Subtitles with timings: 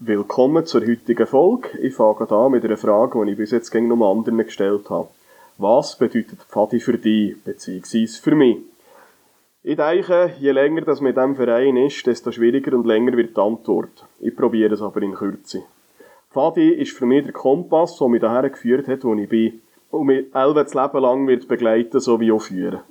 [0.00, 1.76] Willkommen zur heutigen Folge.
[1.82, 5.08] Ich fange an mit einer Frage, die ich bis jetzt gegen noch anderen gestellt habe.
[5.56, 8.58] Was bedeutet Pfadi für dich, beziehungsweise für mich?
[9.64, 13.40] Ich denke, je länger das mit diesem Verein ist, desto schwieriger und länger wird die
[13.40, 14.06] Antwort.
[14.20, 15.64] Ich probiere es aber in Kürze.
[16.30, 19.60] Pfadi ist für mich der Kompass, der mich daher geführt hat, wo ich bin.
[19.90, 22.82] Und mich elf das Leben lang wird begleiten, sowie auch führen.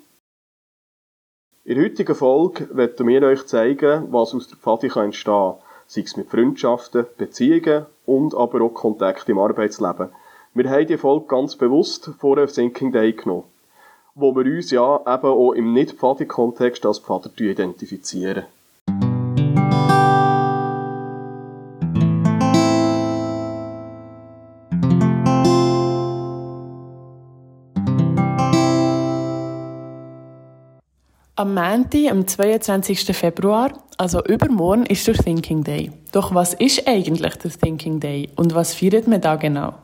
[1.64, 5.56] In der heutigen Folge werden wir euch zeigen, was aus der Pfadi entstehen kann
[5.88, 10.10] sei es mit Freundschaften, Beziehungen und aber auch Kontakt im Arbeitsleben.
[10.54, 13.44] Wir haben die Folge ganz bewusst vor einem Thinking Day genommen,
[14.16, 18.46] wo wir uns ja eben auch im Nicht-Pfadi-Kontext als Pfader identifizieren.
[31.40, 33.16] Am Montag, am 22.
[33.16, 35.92] Februar, also übermorgen, ist der Thinking Day.
[36.12, 39.76] Doch was ist eigentlich der Thinking Day und was feiert man da genau?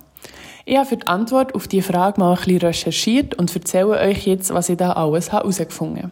[0.65, 4.25] Ich habe für die Antwort auf diese Frage mal ein bisschen recherchiert und erzähle euch
[4.25, 6.11] jetzt, was ich da alles herausgefunden habe.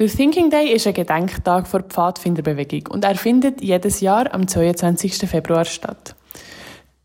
[0.00, 5.18] Der Thinking Day ist ein Gedenktag vor Pfadfinderbewegung und er findet jedes Jahr am 22.
[5.18, 6.16] Februar statt.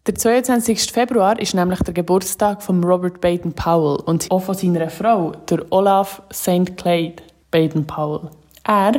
[0.10, 0.92] Der 22.
[0.92, 6.24] Februar ist nämlich der Geburtstag von Robert Baden-Powell und auch von seiner Frau, der Olaf
[6.34, 6.76] St.
[6.78, 7.18] Clade
[7.52, 8.32] Baden-Powell.
[8.64, 8.94] Er,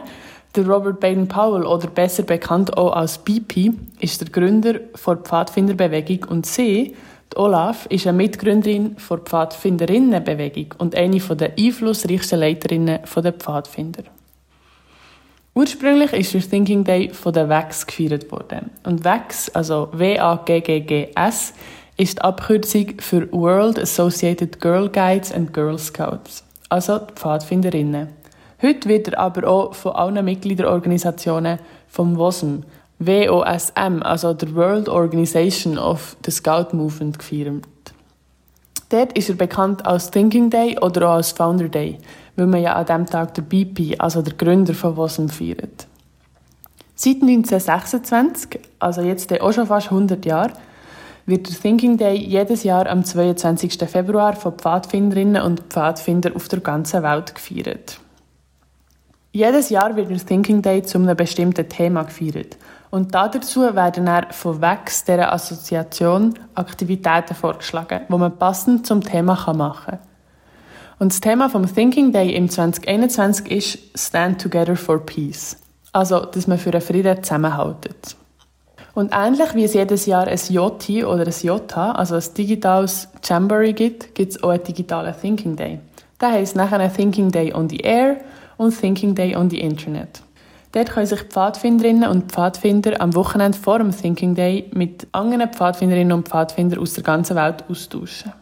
[0.55, 6.47] der Robert Baden-Powell oder besser bekannt auch als BP, ist der Gründer der Pfadfinderbewegung und
[6.47, 6.95] sie,
[7.33, 14.05] die Olaf, ist eine Mitgründerin der Pfadfinderinnenbewegung und eine der einflussreichsten Leiterinnen der Pfadfinder.
[15.55, 18.71] Ursprünglich ist der Thinking Day von der WAGS gefeiert worden.
[18.85, 21.55] Und WAGS, also W-A-G-G-G-S,
[21.97, 28.09] ist die Abkürzung für World Associated Girl Guides and Girl Scouts, also die Pfadfinderinnen.
[28.63, 32.63] Heute wird er aber auch von allen Mitgliederorganisationen vom WOSM,
[33.01, 37.65] WOSM, also der World Organization of the Scout Movement, gefeiert.
[38.91, 41.99] Dort ist er bekannt als Thinking Day oder auch als Founder Day,
[42.41, 45.87] weil man ja an diesem Tag der BP, also der Gründer von WOSM, feiert.
[46.95, 50.53] Seit 1926, also jetzt auch schon fast 100 Jahre,
[51.27, 53.79] wird der Thinking Day jedes Jahr am 22.
[53.89, 58.01] Februar von Pfadfinderinnen und Pfadfindern auf der ganzen Welt gefeiert.
[59.33, 62.57] Jedes Jahr wird der Thinking Day zu einem bestimmten Thema gefeiert.
[62.91, 69.37] Und dazu werden dann von WEX, dieser Assoziation, Aktivitäten vorgeschlagen, die man passend zum Thema
[69.53, 70.10] machen kann.
[71.01, 75.57] Und das Thema vom Thinking Day im 2021 ist Stand Together for Peace.
[75.93, 78.17] Also, dass man für einen Frieden zusammenhaltet.
[78.93, 83.73] Und ähnlich wie es jedes Jahr ein JT oder ein JH, also ein digitales Jamboree
[83.73, 85.81] gibt, gibt es auch einen digitalen Thinking Day.
[86.21, 88.19] Der heisst nachher Thinking Day on the Air
[88.59, 90.21] und Thinking Day on the Internet.
[90.73, 96.13] Dort können sich Pfadfinderinnen und Pfadfinder am Wochenende vor dem Thinking Day mit anderen Pfadfinderinnen
[96.13, 98.35] und Pfadfindern aus der ganzen Welt austauschen.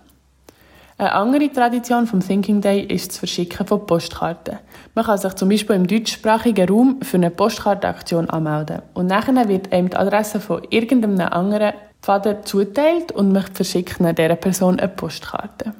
[1.00, 4.58] Eine andere Tradition vom Thinking Day ist das Verschicken von Postkarten.
[4.96, 8.82] Man kann sich zum Beispiel im deutschsprachigen Raum für eine Postkartenaktion anmelden.
[8.94, 14.34] Und nachher wird einem die Adresse von irgendeinem anderen Pfader zuteilt und man verschickt dieser
[14.34, 15.72] Person eine Postkarte.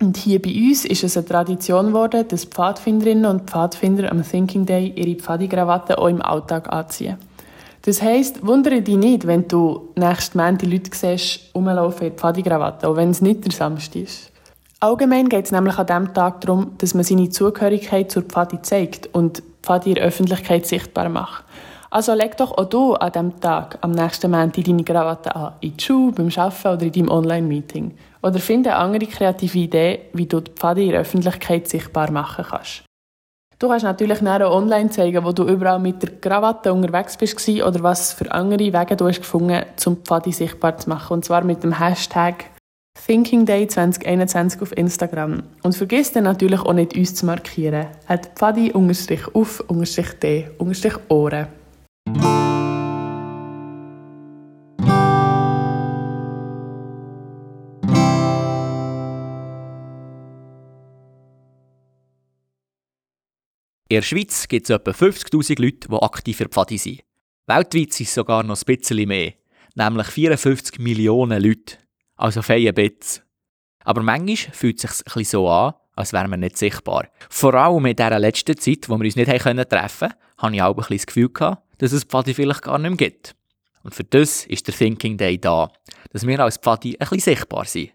[0.00, 4.64] Und hier bei uns ist es eine Tradition geworden, dass Pfadfinderinnen und Pfadfinder am Thinking
[4.64, 7.18] Day ihre Pfadikrawatte auch im Alltag anziehen.
[7.82, 12.96] Das heisst, wundere dich nicht, wenn du nächsten die Leute siehst, rumlaufen in Pfadikrawatte, auch
[12.96, 14.32] wenn es nicht der Samstag ist.
[14.86, 19.12] Allgemein geht es nämlich an diesem Tag darum, dass man seine Zugehörigkeit zur Pfadi zeigt
[19.12, 21.42] und Pfadi in der Öffentlichkeit sichtbar macht.
[21.90, 25.54] Also leg doch auch du an diesem Tag, am nächsten Montag, deine Krawatte an.
[25.60, 27.98] In die Schule, beim Arbeiten oder in deinem Online-Meeting.
[28.22, 32.44] Oder finde eine andere kreative Idee, wie du die Pfadi in der Öffentlichkeit sichtbar machen
[32.48, 32.84] kannst.
[33.58, 37.82] Du kannst natürlich auch online zeigen, wo du überall mit der Krawatte unterwegs bist oder
[37.82, 41.14] was für andere Wege du hast gefunden, um die Pfadi sichtbar zu machen.
[41.14, 42.44] Und zwar mit dem Hashtag
[43.04, 45.42] Thinking Day 2021 auf Instagram.
[45.62, 47.86] Und vergiss dann natürlich auch nicht, uns zu markieren.
[48.06, 51.48] Hat Pfadi unterstrich auf unterstrich D unterstrich Ohren.
[63.88, 67.02] In der Schweiz gibt es etwa 50.000 Leute, die aktiv für Pfadi sind.
[67.46, 69.34] Weltweit sind es sogar noch ein bisschen mehr,
[69.76, 71.78] nämlich 54 Millionen Leute
[72.16, 73.22] also feie Bits.
[73.84, 77.08] Aber manchmal fühlt es sich ein so an, als wären wir nicht sichtbar.
[77.30, 80.76] Vor allem in dieser letzten Zeit, wo wir uns nicht treffen konnten, hatte ich auch
[80.76, 83.34] ein das Gefühl, gehabt, dass es Pfadi vielleicht gar nicht mehr gibt.
[83.82, 85.70] Und für das ist der Thinking Day da,
[86.10, 87.92] dass wir als Pfadi ein bisschen sichtbar sind.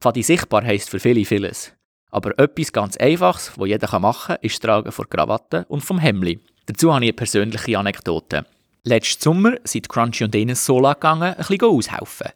[0.00, 1.72] Pfadi sichtbar heisst für viele vieles.
[2.10, 5.98] Aber etwas ganz Einfaches, was jeder machen kann, ist das Tragen von Krawatte und vom
[5.98, 6.40] Hemli.
[6.66, 8.46] Dazu habe ich eine persönliche Anekdote.
[8.84, 12.28] Letzten Sommer sind Crunchy und Ines Sola gegangen, ein bisschen aushelfen.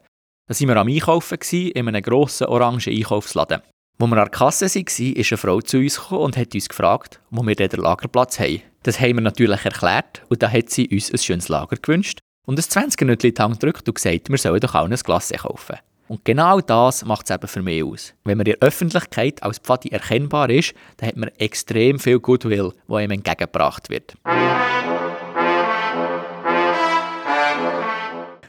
[0.45, 3.61] Da waren wir am Einkaufen in einem grossen orangen Einkaufsladen.
[3.97, 7.21] Als wir an der Kasse waren, ist eine Frau zu uns und hat uns gefragt,
[7.29, 8.61] wo wir den Lagerplatz haben.
[8.83, 12.59] Das haben wir natürlich erklärt und da hat sie uns ein schönes Lager gewünscht und
[12.59, 15.31] ein 20 Minuten in die Hand gedrückt und gesagt, wir sollen doch auch ein Glas
[15.31, 15.77] kaufen.
[16.09, 18.13] Und genau das macht es eben für mich aus.
[18.25, 22.73] Wenn man in der Öffentlichkeit als Pfadi erkennbar ist, dann hat man extrem viel Goodwill,
[22.87, 24.15] wo einem entgegengebracht wird.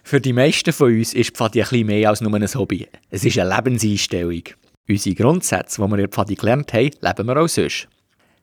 [0.06, 2.86] Für die meisten von uns ist Pfadi ein bisschen mehr als nur ein Hobby.
[3.08, 4.42] Es ist eine Lebenseinstellung.
[4.86, 7.88] Unsere Grundsätze, die wir in Pfadi gelernt haben, leben wir auch sonst.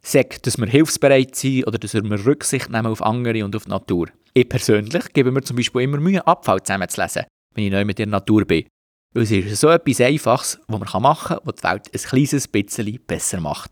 [0.01, 3.69] Sagt, dass wir hilfsbereit sind oder dass wir Rücksicht nehmen auf andere und auf die
[3.69, 4.07] Natur.
[4.33, 8.07] Ich persönlich gebe mir zum Beispiel immer Mühe, Abfall zusammenzulesen, wenn ich neu mit der
[8.07, 8.65] Natur bin.
[9.13, 12.47] Weil es ist so etwas Einfaches, was man machen kann, was die Welt ein kleines
[12.47, 13.69] bisschen besser macht.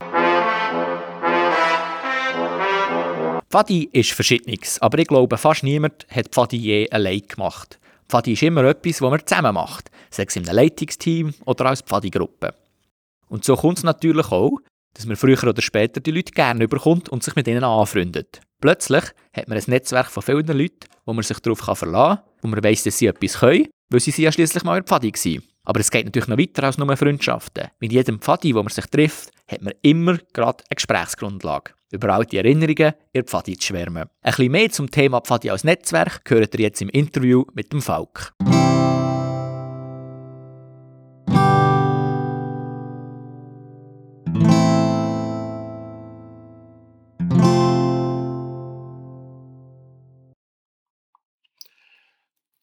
[3.49, 7.79] Pfadi ist verschiedenes, aber ich glaube, fast niemand hat Pfadi je allein gemacht.
[8.07, 11.81] Pfadi ist immer etwas, was man zusammen macht, sei es in einem Leitungsteam oder als
[11.81, 12.53] Pfadi-Gruppe.
[13.27, 14.59] Und so kommt es natürlich auch,
[14.93, 18.41] dass man früher oder später die Leute gerne überkommt und sich mit ihnen anfreundet.
[18.61, 19.03] Plötzlich
[19.33, 22.63] hat man ein Netzwerk von vielen Leuten, wo man sich darauf verlassen kann, wo man
[22.63, 25.43] weiss, dass sie etwas können weil sie ja schließlich mal in Pfadi waren.
[25.63, 27.69] Aber es geht natürlich noch weiter als nur Freundschaften.
[27.79, 31.73] Mit jedem Pfadi, wo man sich trifft, hat man immer gerade eine Gesprächsgrundlage.
[31.91, 34.03] Über all die Erinnerungen ihr Pfadi zu schwärmen.
[34.21, 37.81] Ein bisschen mehr zum Thema Pfadi als Netzwerk gehört ihr jetzt im Interview mit dem
[37.81, 38.33] Falk.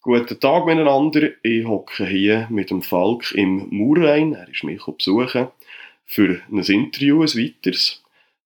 [0.01, 1.31] Guten Tag miteinander.
[1.43, 4.31] Ich hocke hier mit dem Falk im Murrein.
[4.35, 5.49] Er ist mich besuchen
[6.07, 8.03] für ein Interview, ein weiteres.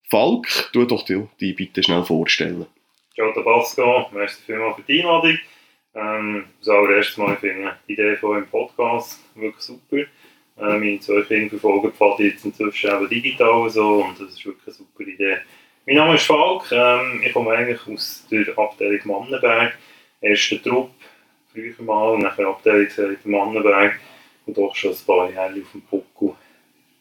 [0.10, 2.66] Falk, tu doch dich bitte schnell vorstellen.
[3.16, 4.08] Der Pascal.
[4.12, 5.40] Merci vielmals für die Einladung.
[5.94, 9.98] Ähm, das allererste Mal finde ich die Idee von eurem Podcast wirklich super.
[9.98, 10.08] Äh,
[10.58, 14.68] meine zwei Kinder verfolgen Pfadi jetzt inzwischen eben digital und so und das ist wirklich
[14.68, 15.38] eine super Idee.
[15.86, 16.72] Mein Name ist Falk.
[16.72, 19.78] Ähm, ich komme eigentlich aus der Abteilung Mannenberg.
[20.20, 20.92] Erster Trupp
[21.52, 24.00] früher mal, nachher Abteilung Mannenberg
[24.46, 26.11] und doch schon ein paar Jahre auf dem Buckel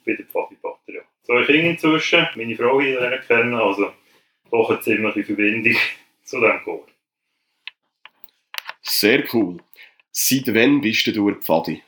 [0.05, 1.02] bei der Pfadi-Batterie.
[1.23, 3.93] Zwei Kinder inzwischen, meine Frau hier kennen, also
[4.50, 5.76] doch eine ziemliche Verbindung
[6.25, 6.87] zu diesem Chor.
[8.82, 9.58] Sehr cool.
[10.11, 11.82] Seit wann bist du durch Pfadi?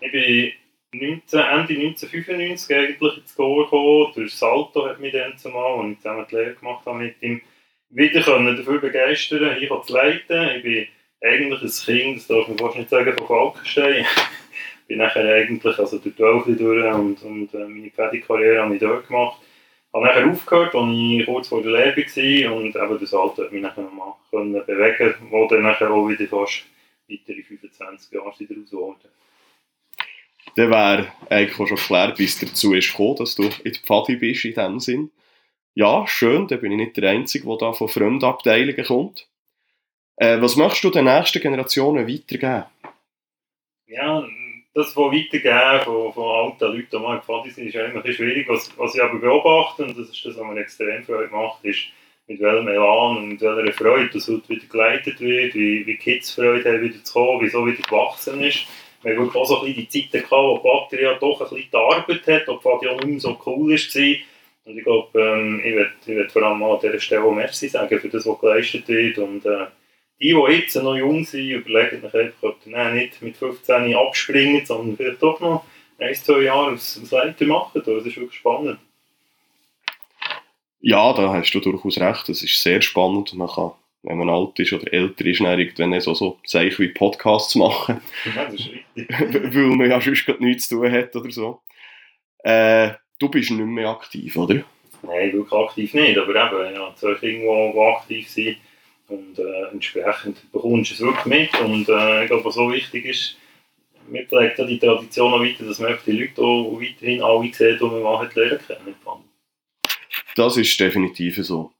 [0.00, 0.52] Ich bin
[0.92, 4.12] 19, Ende 1995 eigentlich ins Chor gekommen.
[4.14, 7.40] Durch Salto hat mich dann zumal, als ich zusammen die Lehre gemacht habe mit ihm,
[7.90, 10.56] wieder dafür begeistern, hier zu leiten.
[10.56, 10.88] Ich bin
[11.20, 14.06] eigentlich ein Kind, das darf man fast nicht sagen, von Falkenstein.
[14.92, 18.80] Bin nachher eigentlich also durch die Welt durch und, und äh, meine Pferdkarriere habe ich
[18.80, 19.40] dort gemacht.
[19.90, 23.52] Habe nachher aufgehört, als ich kurz vor der Lehre war und eben das Alter hat
[23.52, 26.64] mich nachher nochmal können bewegen wo dann nachher auch wieder fast
[27.08, 29.08] weitere 25 Jahre daraus geworden.
[30.56, 34.44] Dann wäre eigentlich schon klar, bis dazu ist gekommen, dass du in die Pfadi bist
[34.44, 35.10] in dem Sinn.
[35.74, 39.26] Ja, schön, dann bin ich nicht der Einzige, der da von Fremdabteilungen kommt.
[40.16, 42.64] Äh, was möchtest du den nächsten Generationen weitergeben?
[43.86, 44.26] Ja,
[44.74, 48.48] das weitergeben von, von alten Leuten, die mal gefallen sind, ist ein schwierig.
[48.48, 51.80] Was, was ich aber beobachte, und das ist das, was mir extrem Freude macht, ist,
[52.26, 56.32] mit welchem Elan und mit welcher Freude das heute wieder geleitet wird, wie, wie Kids
[56.32, 58.66] Freude haben, wieder zu kommen, wie so wieder gewachsen ist.
[59.02, 62.26] Wir haben auch so ein bisschen die Zeiten wo die Batterie doch ein bisschen gearbeitet
[62.26, 64.16] hat, obwohl die auch nicht so cool war.
[64.64, 65.74] Und ich glaube, ähm, ich
[66.06, 69.18] werde vor allem an dieser Stelle auch Merci sagen für das, was geleistet wird.
[69.18, 69.66] Und, äh,
[70.22, 74.64] die, die jetzt noch jung sind, überlegen sich einfach, ob sie nicht mit 15 abspringen,
[74.64, 75.64] sondern vielleicht doch noch
[75.98, 77.82] ein, zwei Jahre aus, aus Leiter machen.
[77.84, 78.78] Das ist wirklich spannend.
[80.80, 82.28] Ja, da hast du durchaus recht.
[82.28, 83.34] Das ist sehr spannend.
[83.34, 86.88] Man kann, wenn man alt ist oder älter ist, dann irgendwann so, so Zeichen wie
[86.88, 88.00] Podcasts machen.
[88.24, 89.08] Ja, das ist richtig.
[89.54, 91.60] Weil man ja sonst nichts zu tun hat oder so.
[92.44, 94.62] Äh, du bist nicht mehr aktiv, oder?
[95.02, 96.18] Nein, wirklich aktiv nicht.
[96.18, 98.56] Aber eben, ja, Kinder, die aktiv sind,
[99.12, 101.60] und äh, entsprechend bekommst du es wirklich mit.
[101.60, 103.36] Und äh, ich glaube, was so wichtig ist,
[104.08, 107.78] wir pflegen ja die Tradition auch weiter, dass man die Leute auch weiterhin alle sehen,
[107.78, 108.94] die man mal lernen kennen
[110.34, 111.72] Das ist definitiv so.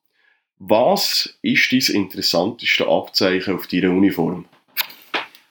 [0.59, 4.47] Was ist dein interessanteste Abzeichen auf deiner Uniform?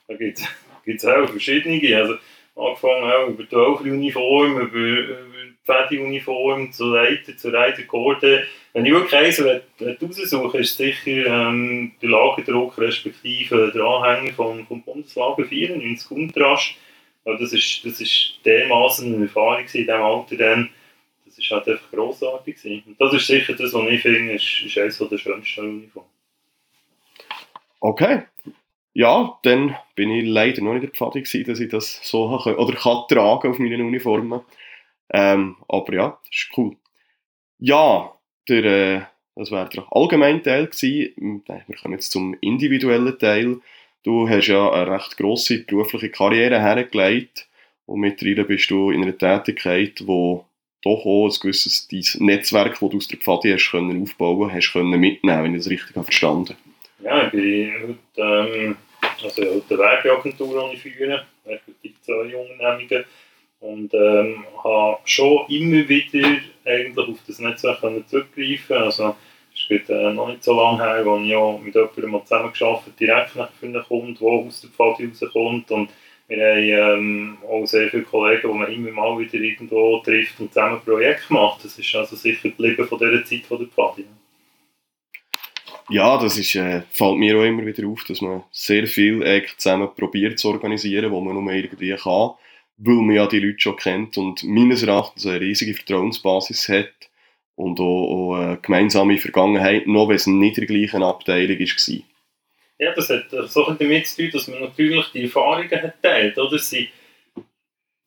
[0.07, 0.39] Da gibt
[0.85, 1.97] es auch verschiedene.
[1.97, 2.15] Also,
[2.61, 5.15] angefangen auch über die Uniform, über, über
[5.45, 8.43] die Pfadi-Uniform, zu Leiter, zu Reitergorden.
[8.73, 14.81] Wenn ich wirklich eins raussuche, ist sicher ähm, der Lagerdruck respektive der Anhänger vom, vom
[14.81, 16.75] Bundeslager 94 Kontrast.
[17.25, 20.69] Ja, das ist, das ist dermaßen eine Erfahrung in diesem Alter dann.
[21.25, 22.83] Das ist halt einfach grossartig gewesen.
[22.87, 26.09] Und das ist sicher das, was ich finde, ist, ist eines der schönsten Uniformen.
[27.79, 28.23] Okay.
[28.93, 32.57] Ja, dann bin ich leider noch nicht der Pfadi gewesen, dass ich das so habe,
[32.57, 34.41] oder kann tragen auf meinen Uniformen.
[35.13, 36.75] Ähm, aber ja, das ist cool.
[37.59, 38.13] Ja,
[38.49, 39.01] der, äh,
[39.35, 41.43] das wäre der allgemeine Teil gewesen.
[41.45, 43.61] Wir kommen jetzt zum individuellen Teil.
[44.03, 47.47] Du hast ja eine recht grosse berufliche Karriere hergelegt
[47.85, 50.45] und mittlerweile bist du in einer Tätigkeit, wo
[50.81, 54.73] doch auch ein gewisses dein Netzwerk, das du aus der Pfadi hast können aufbauen hast
[54.73, 56.57] können mitnehmen, wenn ich das richtig habe verstanden
[57.03, 58.75] Ja, ich bin heute, ähm,
[59.23, 63.05] also heute eine ich führe, respektive zwei Unternehmungen
[63.59, 69.15] und ähm, habe schon immer wieder eigentlich auf das Netzwerk zurückgreifen Also
[69.53, 73.29] es ist äh, noch nicht so lange her, als ich mit jemandem zusammengearbeitet habe, direkt
[73.31, 75.89] für einen Kunden, der aus der Pfadi rauskommt und
[76.27, 80.53] wir haben ähm, auch sehr viele Kollegen, die man immer mal wieder irgendwo trifft und
[80.53, 81.65] zusammen ein Projekt macht.
[81.65, 84.05] Das ist also sicher geblieben von dieser Zeit von der Pfadi.
[85.91, 89.45] Ja, das ist, äh, fällt mir auch immer wieder auf, dass man sehr viel äh,
[89.57, 92.31] zusammen probiert zu organisieren, wo man nur irgendwie kann,
[92.77, 96.93] weil man ja die Leute schon kennt und meines Erachtens eine riesige Vertrauensbasis hat
[97.55, 101.95] und auch, auch eine gemeinsame Vergangenheit, noch wenn es nicht in der gleichen Abteilung war.
[102.79, 106.57] Ja, das hat so damit zu tun, dass man natürlich die Erfahrungen hat teilt, oder?
[106.57, 106.89] Sie,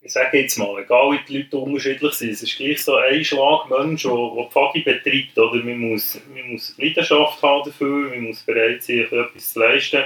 [0.04, 3.24] ich sage jetzt mal, egal wie die Leute unterschiedlich sind, es ist gleich so ein
[3.24, 5.64] Schlag Mensch, der, der Pfadi betreibt, oder?
[5.64, 10.04] Man muss, man muss Leidenschaft haben dafür, man muss bereit sein, etwas zu leisten.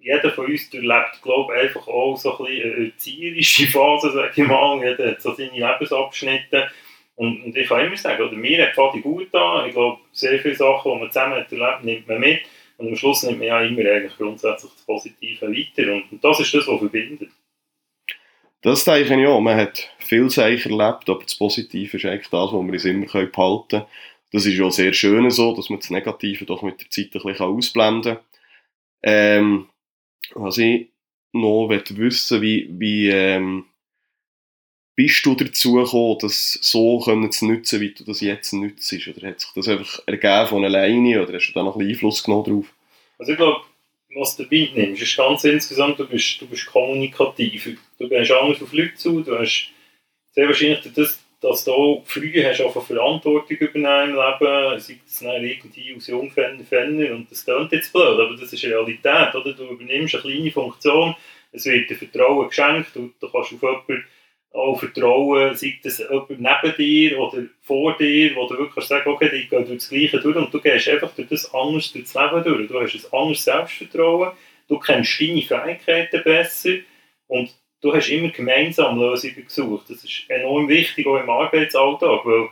[0.00, 4.32] Jeder von uns durchlebt, glaube ich, einfach auch so ein bisschen eine erzieherische Phase, sage
[4.34, 4.84] ich mal.
[4.84, 6.68] Jeder hat so seine Lebensabschnitte.
[7.14, 9.68] Und, und ich kann immer sagen, oder, mir hat Pfadi gut an.
[9.68, 12.40] Ich glaube, sehr viele Sachen, die man zusammen erlebt, nimmt man mit.
[12.78, 15.92] Und am Schluss nimmt man ja immer eigentlich grundsätzlich das Positive weiter.
[15.92, 17.30] Und, und das ist das, was verbindet.
[18.62, 19.40] Das denke ich auch.
[19.40, 23.06] Man hat viel sicher erlebt, aber das Positive ist eigentlich das, was wir uns immer
[23.06, 23.86] behalten können.
[24.32, 27.22] Das ist ja sehr schön so, dass man das Negative doch mit der Zeit ein
[27.22, 28.24] bisschen ausblenden kann.
[29.02, 29.68] Ähm,
[30.34, 30.88] was ich
[31.32, 33.66] noch wissen wie, wie ähm,
[34.96, 38.92] bist du dazu gekommen, das so können zu nutzen, wie du das jetzt nutzt?
[38.92, 42.24] Oder hat sich das einfach ergeben von alleine oder hast du da noch ein Einfluss
[42.24, 42.74] genommen drauf?
[43.18, 43.60] Also ich glaube,
[44.16, 47.78] was du dabei nimmst, ist ganz insgesamt, du bist, du bist kommunikativ.
[47.98, 49.70] Du gehst anders auf Leute zu, du hast
[50.32, 55.22] sehr wahrscheinlich das, dass du auch früh hast einfach Verantwortung übernehmen im Leben, sei es
[55.22, 59.52] irgendwie aus Jungfänner und das klingt jetzt blöd, aber das ist Realität, oder?
[59.52, 61.14] Du übernimmst eine kleine Funktion,
[61.52, 64.04] es wird dir Vertrauen geschenkt, du, du kannst auf jemanden
[64.56, 69.28] auch Vertrauen, sei das jemand neben dir oder vor dir, wo du wirklich sagst, okay,
[69.30, 72.42] die gehen durch das Gleiche durch und du gehst einfach durch das anders durch Leben
[72.44, 72.68] durch.
[72.68, 74.32] Du hast ein anderes Selbstvertrauen,
[74.68, 76.76] du kennst deine Fähigkeiten besser
[77.26, 79.90] und du hast immer gemeinsam Lösungen gesucht.
[79.90, 82.48] Das ist enorm wichtig auch im Arbeitsalltag, weil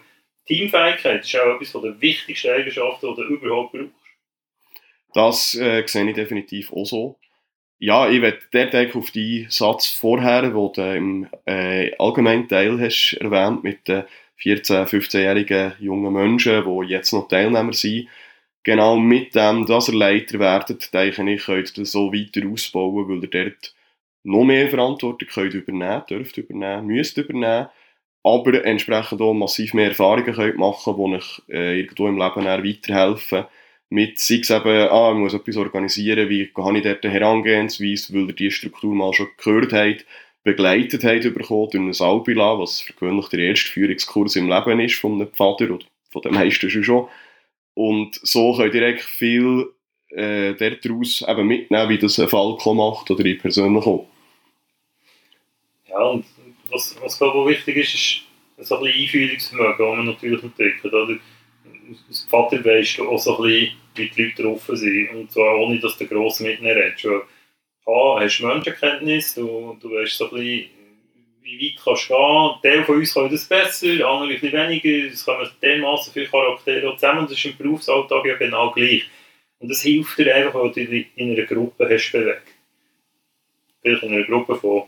[0.47, 3.91] Teamfähigkeit ist auch etwas der wichtigsten Eigenschaften, die du überhaupt brauchst.
[5.15, 7.19] Das äh, sehe ich definitiv auch so
[7.85, 13.19] ja, ich werde dort auf die Satz vorher, den du im äh, allgemeinen Teil hast
[13.21, 14.05] erwähnt, mit den
[14.43, 18.09] 14-, 15-jährigen jungen Menschen, die jetzt noch Teilnehmer sind,
[18.63, 23.23] genau mit dem, dass ihr Leiter werdet, denke ich, könnt ihr so weiter ausbauen, weil
[23.23, 23.75] ihr dort
[24.23, 27.69] noch mehr Verantwortung könnt übernehmen, dürft übernehmen, müsst übernehmen,
[28.23, 33.45] aber entsprechend auch massiv mehr Erfahrungen könnt machen, die euch äh, irgendwo im Leben weiterhelfen
[33.91, 38.29] mit, sei es eben, ah, ich muss etwas organisieren, wie kann ich dort Herangehensweise, weil
[38.29, 40.07] ihr diese Struktur mal schon gehört habt,
[40.43, 44.97] begleitet habt bekommen durch ein Albila, was für gewöhnlich der erste Führungskurs im Leben ist
[44.97, 47.09] von einem Vater oder von den meisten schon.
[47.75, 49.67] Und so könnt ihr eigentlich viel
[50.11, 54.09] äh, daraus eben mitnehmen, wie das ein Falco macht oder ich persönlich auch.
[55.89, 56.25] Ja, und
[56.71, 60.95] was, was glaube ich wichtig ist, ist ein bisschen Einfühlungsvermögen, das man natürlich entwickelt.
[60.95, 61.19] Oder?
[62.09, 65.11] Als Vater weißt du auch so ein bisschen, wie die Leute drauf sind.
[65.11, 67.05] Und zwar ohne, dass du gross mit ihnen redest.
[67.05, 67.23] Weil,
[67.87, 70.71] A, hast du Menschenkenntnis, du, du weißt so ein bisschen,
[71.43, 72.55] wie weit kannst du gehen.
[72.63, 75.13] Teil von uns kann das besser, andere ein bisschen weniger.
[75.13, 79.05] Es kommen dermaßen viele Charaktere zusammen und das ist im Berufsalltag ja genau gleich.
[79.59, 82.49] Und das hilft dir einfach, weil du dich in einer Gruppe hast bewegt.
[83.83, 84.85] Vielleicht in einer Gruppe von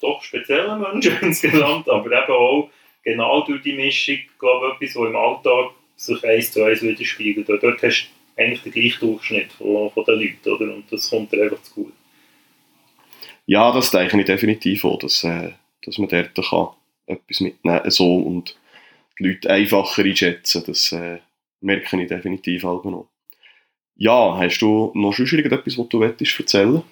[0.00, 2.70] doch speziellen Menschen insgesamt, aber eben auch
[3.02, 5.70] genau durch die Mischung, glaube ich, etwas, was im Alltag
[6.00, 7.48] sich eins zu eins widerspiegelt.
[7.48, 10.74] Dort hast du eigentlich den gleichen Durchschnitt von, von den Leuten, oder?
[10.74, 11.92] Und das kommt dir einfach zu gut.
[13.44, 15.50] Ja, das denke ich definitiv auch, dass, äh,
[15.84, 16.68] dass man dort kann
[17.06, 18.56] etwas mitnehmen kann so, und
[19.18, 20.64] die Leute einfacher einschätzen.
[20.66, 21.18] Das äh,
[21.60, 23.08] merke ich definitiv auch noch.
[23.96, 26.82] Ja, hast du noch sonst etwas, was du erzählen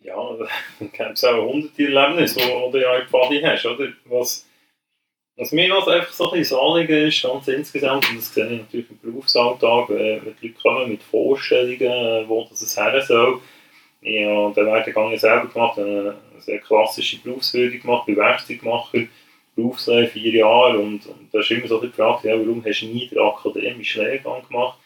[0.00, 0.46] Ja, da
[0.80, 3.88] gibt es auch hunderte Erlebnisse, die du ja in Pfadi hast, oder?
[4.04, 4.46] Was,
[5.36, 8.60] Was mir noch einfach so ein bisschen Anliegen ist, ganz insgesamt, und das sehe ich
[8.60, 13.40] natürlich im Berufsalltag, wenn, wenn die Leute kommen mit Vorstellungen, wo das her soll.
[14.00, 19.08] Ich habe den Werdegang selber gemacht, eine sehr klassische Berufsbildung gemacht, bin Werkzeugmacher,
[19.56, 22.86] Berufslehre vier Jahre und, und da ist immer so die Frage, ja, warum hast du
[22.86, 24.78] nie den akademischen Lehrgang gemacht?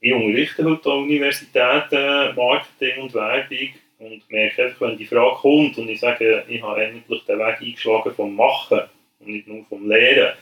[0.00, 5.76] Ich unterrichte heute an Universitäten Marketing und Werbung und merke einfach, wenn die Frage kommt
[5.76, 8.82] und ich sage, ich habe eigentlich den Weg eingeschlagen vom Machen
[9.18, 10.34] und nicht nur vom Lehren,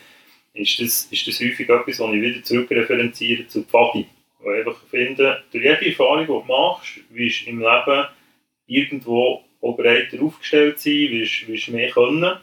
[0.55, 4.07] ist das, ist das häufig etwas, was ich wieder zurückreferenziere zu Pfadi.
[4.41, 8.07] Weil ich einfach finde, durch jede Erfahrung, die du machst, wirst du im Leben
[8.67, 12.37] irgendwo auch breiter aufgestellt sein, wirst, wirst mehr können.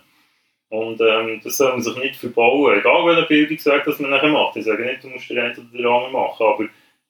[0.69, 4.55] Und ähm, das soll man sich nicht verbauen, egal welchen Bildungsweg das man nachher macht.
[4.55, 6.69] Ich sage nicht, du musst den einen oder den anderen machen, aber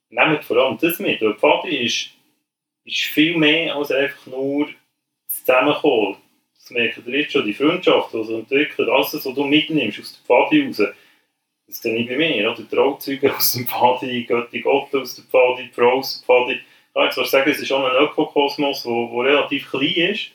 [0.09, 1.21] nehmt vor allem das mit.
[1.21, 2.09] Weil Pfadi ist,
[2.85, 4.69] ist viel mehr als einfach nur
[5.27, 6.17] das Zusammenkommen.
[6.69, 9.99] Das merkt ihr jetzt schon, die Freundschaft, die sich entwickelt, alles das, was du mitnimmst
[9.99, 10.77] aus der Pfadi raus.
[11.65, 12.69] Das sehe ich bei mir, oder?
[12.69, 16.59] Trauzeuge aus dem Pfadi, Götti Gott aus dem Pfadi, die Frau aus dem Pfadi.
[17.09, 20.31] Ich jetzt sagen, es ist schon ein Ökokosmos, der relativ klein ist.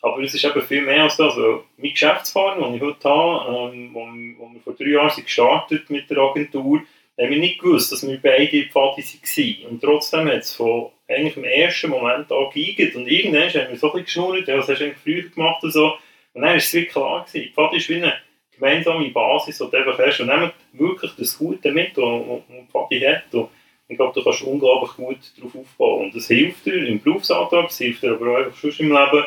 [0.00, 1.36] Aber es ist eben viel mehr als das.
[1.36, 4.00] Mein Geschäftspartner, den ich heute habe, ähm, wo,
[4.38, 6.80] wo wir vor drei Jahren sind gestartet mit der Agentur,
[7.18, 9.70] haben wir nicht gewusst, dass wir beide Pfadi waren.
[9.70, 12.94] Und trotzdem hat es von eigentlich im ersten Moment an geigert.
[12.94, 15.72] Und irgendwann haben wir so ein bisschen geschnurrt, ja, was hast du früher gemacht und
[15.72, 15.94] so.
[16.32, 17.52] Und dann war es wirklich klar gewesen.
[17.52, 18.14] Pfadi ist wie eine
[18.54, 20.20] gemeinsame Basis, die du einfach hast.
[20.20, 22.40] Und nehmt wirklich das Gute mit, was
[22.70, 23.34] Pfadi hat.
[23.34, 23.48] Und
[23.88, 26.06] ich glaube, du kannst unglaublich gut darauf aufbauen.
[26.06, 29.24] Und das hilft dir im Berufsalltag, das hilft dir aber auch einfach schon im Leben.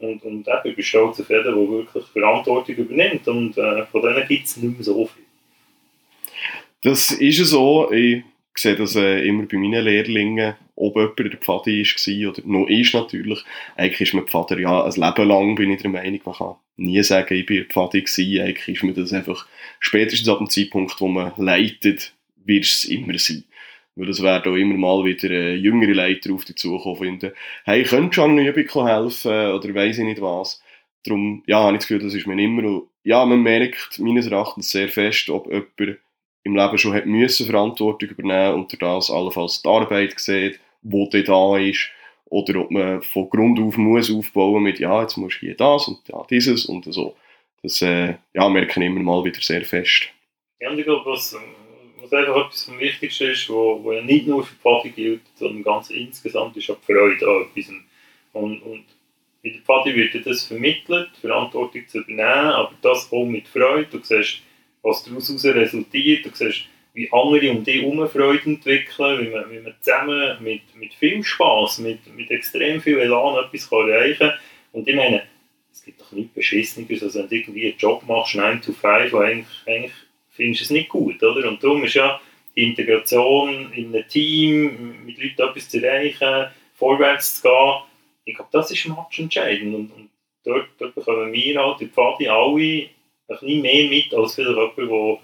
[0.00, 3.26] Und, und eben, ich bin stolz auf der wirklich Verantwortung übernimmt.
[3.26, 5.27] Und äh, von denen gibt es nicht mehr so viel.
[6.82, 7.90] Das ist so.
[7.92, 8.22] Ich
[8.54, 12.94] sehe das äh, immer bei meinen Lehrlingen, ob jemand der Pfadi war oder noch ist
[12.94, 13.44] natürlich.
[13.76, 16.20] Eigentlich ist man Pfader ja ein Leben lang, bin ich der Meinung.
[16.24, 18.40] Man kann nie sagen, ich bin Pfadi gewesen.
[18.40, 19.46] Eigentlich ist man das einfach
[19.80, 22.12] spätestens ab dem Zeitpunkt, wo man leitet,
[22.44, 23.44] wird es immer sein.
[23.96, 27.32] Weil es werden auch immer mal wieder äh, jüngere Leiter auf dich zukommen finden,
[27.64, 30.62] hey, könntest du an einer Übung helfen äh, oder weiss ich nicht was.
[31.04, 34.70] Darum, ja, habe ich das Gefühl, das ist mir immer, ja, man merkt meines Erachtens
[34.70, 35.98] sehr fest, ob jemand
[36.48, 41.22] im Leben schon hat müssen Verantwortung übernehmen und das allenfalls die Arbeit sieht, wo der
[41.22, 41.90] da ist,
[42.26, 45.88] oder ob man von Grund auf muss aufbauen mit, ja, jetzt musst du hier das
[45.88, 47.16] und da dieses und so.
[47.62, 50.08] Das äh, ja, merken immer mal wieder sehr fest.
[50.60, 51.36] Ja, und ich glaube, was,
[52.00, 55.22] was einfach etwas vom Wichtigsten ist, wo, wo ja nicht nur für die Pfadi gilt,
[55.36, 57.74] sondern ganz insgesamt, ist auch die Freude an etwas.
[58.32, 58.84] Und, und
[59.42, 63.88] in der Pfadi wird das vermittelt, Verantwortung zu übernehmen, aber das auch mit Freude.
[63.90, 64.42] Du siehst,
[64.82, 66.64] was daraus resultiert, du siehst,
[66.94, 71.22] wie andere um dich herum Freude entwickeln, wie man, wie man zusammen mit, mit viel
[71.22, 74.38] Spass, mit, mit extrem viel Elan etwas erreichen kann.
[74.72, 75.22] Und ich meine,
[75.72, 79.12] es gibt doch nichts Beschisseneres, als wenn du irgendwie einen Job machst, 9 to 5,
[79.12, 79.92] wo eigentlich, eigentlich
[80.30, 81.48] findest du es nicht gut, oder?
[81.48, 82.20] Und darum ist ja
[82.56, 87.82] die Integration in einem Team, mit Leuten etwas zu erreichen, vorwärts zu gehen,
[88.24, 89.74] ich glaube, das ist matchentscheidend.
[89.74, 90.10] Und, und
[90.44, 92.88] dort, dort bekommen wir halt die Pfadi alle
[93.28, 95.18] ein bisschen mehr mit, als vielleicht jemand, der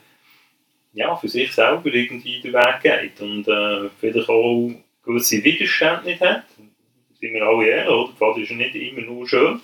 [0.95, 4.71] ja, für sich selber irgendwie den Weg geht und äh, vielleicht auch
[5.05, 6.45] gewisse Widerstände nicht hat.
[7.21, 8.11] Sind wir alle ehrlich, oder?
[8.13, 9.61] Die Pfadi ist ja nicht immer nur schön.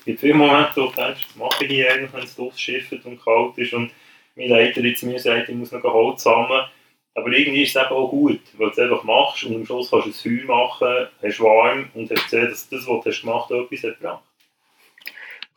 [0.00, 3.22] Es gibt viele Momente, wo du denkst, was mache ich eigentlich, wenn es durchschifft und
[3.22, 3.90] kalt ist und
[4.34, 6.66] mein Leiter jetzt mir sagt, ich muss noch Holz sammeln.
[7.14, 9.90] Aber irgendwie ist es eben auch gut, weil du es einfach machst und am Schluss
[9.90, 13.50] kannst du ein Feuer machen, hast warm und hast gesehen, dass das, was du gemacht
[13.50, 14.27] hast, etwas hat gebracht.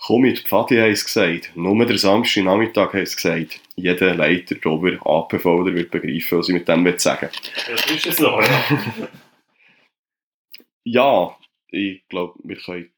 [0.04, 1.52] Komm mit, Pfadi hat es gesagt.
[1.56, 3.60] Nur der Samstagnachmittag hat es gesagt.
[3.76, 7.30] Jeder Leiter, Ober, APVler wird begreifen, was ich mit dem sagen.
[7.70, 8.64] Das ist es so, ja.
[10.84, 11.38] ja,
[11.70, 12.92] ich glaube, wir können...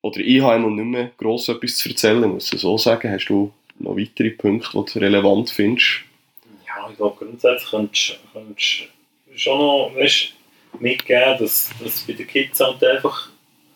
[0.00, 3.10] Oder ich habe noch nicht mehr gross etwas zu erzählen, muss ich so sagen.
[3.12, 6.04] Hast du noch weitere Punkte, die du relevant findest?
[6.66, 8.18] Ja, ich glaube, grundsätzlich könntest
[9.26, 10.32] du schon noch weißt,
[10.78, 13.29] mitgeben, dass, dass bei den Kids halt einfach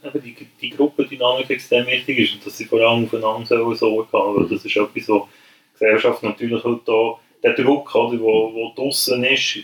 [0.04, 4.36] eben die, die Gruppendynamik extrem wichtig ist und dass sie vor allem aufeinander Sorge haben.
[4.36, 8.72] Weil das ist etwas, wo die Gesellschaft natürlich halt da, der Druck, oder, wo, wo
[8.74, 9.58] draußen ist,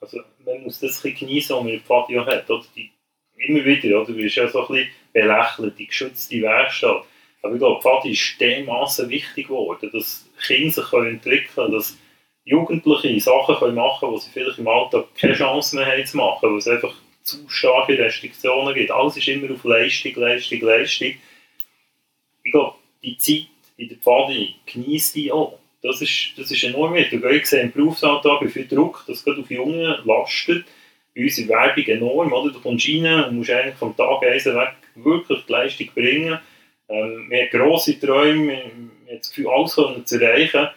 [0.00, 2.48] also man muss das ein bisschen genießen, was man im Pfad ja hat.
[2.50, 2.64] Oder?
[2.76, 2.90] Die,
[3.36, 4.12] immer wieder, oder?
[4.12, 7.04] du wirst ja so ein bisschen belächelt, die geschützte Werkstatt.
[7.42, 11.96] Aber ich glaube, Pfadi ist dermaßen wichtig geworden, dass Kinder sich entwickeln können, dass
[12.44, 16.16] Jugendliche Sachen können machen können, die sie vielleicht im Alltag keine Chance mehr haben zu
[16.16, 16.94] machen, weil es einfach
[17.26, 18.90] zu starke Restriktionen gibt.
[18.90, 21.14] Alles ist immer auf Leistung, Leistung, Leistung.
[22.42, 25.58] Ich glaube, die Zeit in der Pfadi genießt die auch.
[25.82, 27.22] Das ist, das ist enorm wichtig.
[27.24, 30.64] Ich sehe im Berufsalltag, wie viel Druck das gerade auf Jungen lastet.
[31.14, 32.32] Bei uns in Werbung enorm.
[32.32, 32.52] Oder?
[32.52, 36.38] Du kommst rein und musst eigentlich vom Tag eins weg wirklich die Leistung bringen.
[36.88, 40.68] Ähm, wir haben grosse Träume, man hat das Gefühl, alles zu erreichen,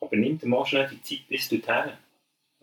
[0.00, 1.92] aber nimm dir mal schnell die Zeit bis dorthin.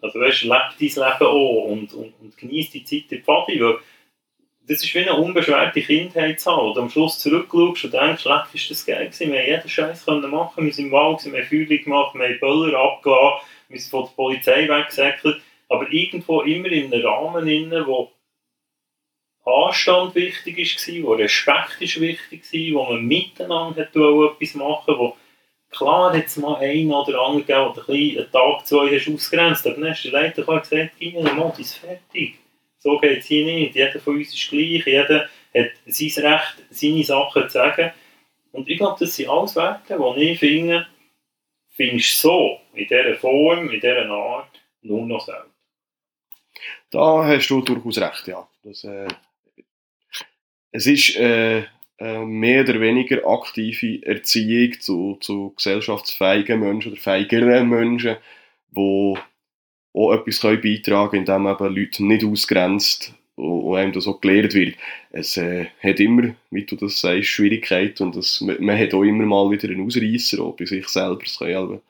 [0.01, 3.59] Also weißt, lebe dein Leben auch und, und, und genieße die Zeit in Pfadi,
[4.69, 6.69] das ist wie eine unbeschwerte Kindheit zu haben.
[6.69, 10.05] Und am Schluss zurückschaust und denkst, leck, ist das geil gewesen, wir haben jeden Scheiß
[10.05, 13.79] können machen, wir sind im Wald, wir haben Feuer gemacht, wir haben Böller abgelassen, wir
[13.79, 18.11] sind von der Polizei weggesäckelt, aber irgendwo immer in einem Rahmen, drin, wo
[19.43, 25.17] Anstand wichtig war, wo Respekt ist wichtig war, wo man miteinander etwas machen wo
[25.71, 29.75] Klar hat es mal einen oder anderen gegeben, der einen Tag, zwei hast ausgrenzt, aber
[29.75, 32.39] dann hast du Leiter gesagt, Ihnen mal, ist fertig.
[32.79, 33.75] So geht es hier nicht.
[33.75, 37.91] Jeder von uns ist gleich, jeder hat sein Recht, seine Sachen zu sagen.
[38.51, 40.87] Und ich glaube, das sind alles Werte, die ich finde,
[41.69, 45.51] findest du so, in dieser Form, in dieser Art, nur noch selten.
[46.89, 48.47] Da hast du durchaus recht, ja.
[48.63, 49.07] Das, äh,
[50.71, 51.63] es ist äh,
[51.99, 58.15] äh, mehr oder weniger aktive Erziehung zu, zu gesellschaftsfähigen Menschen oder feigeren Menschen,
[58.71, 59.15] die
[59.93, 64.53] auch etwas können beitragen können, indem eben Leute nicht ausgrenzt und einem das auch gelehrt
[64.53, 64.75] wird.
[65.11, 69.03] Es äh, hat immer, wie du das sagst, Schwierigkeiten und das, man, man hat auch
[69.03, 71.19] immer mal wieder einen Ausreißer auch bei sich selber.
[71.23, 71.81] Das können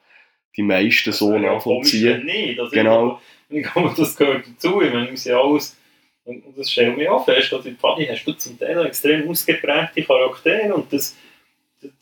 [0.56, 2.24] die meisten so nachvollziehen.
[2.24, 2.58] Nicht.
[2.58, 3.20] Also genau.
[3.52, 4.80] Ich glaube, das gehört dazu.
[4.80, 5.76] Ich meine, wir sind alles
[6.24, 10.02] und das stellt mir auch fest, dass in Pfadi hast du zum Teil extrem ausgeprägte
[10.02, 11.16] Charaktere und das,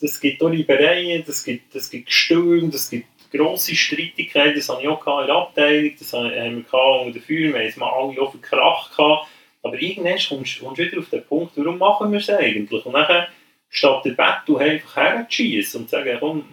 [0.01, 4.83] das gibt auch Liebereien, das gibt, das gibt Gestürme, das gibt grosse Streitigkeiten, das habe
[4.83, 8.23] ich auch in der Abteilung, das haben wir unter den Feuer, wir haben es alle
[8.23, 9.29] auch verkracht gehabt.
[9.63, 12.87] Aber irgendwann kommst du wieder auf den Punkt, warum machen wir es eigentlich?
[12.87, 13.27] Und dann,
[13.69, 16.45] statt der Battle einfach herzuschießen und zu sagen, komm,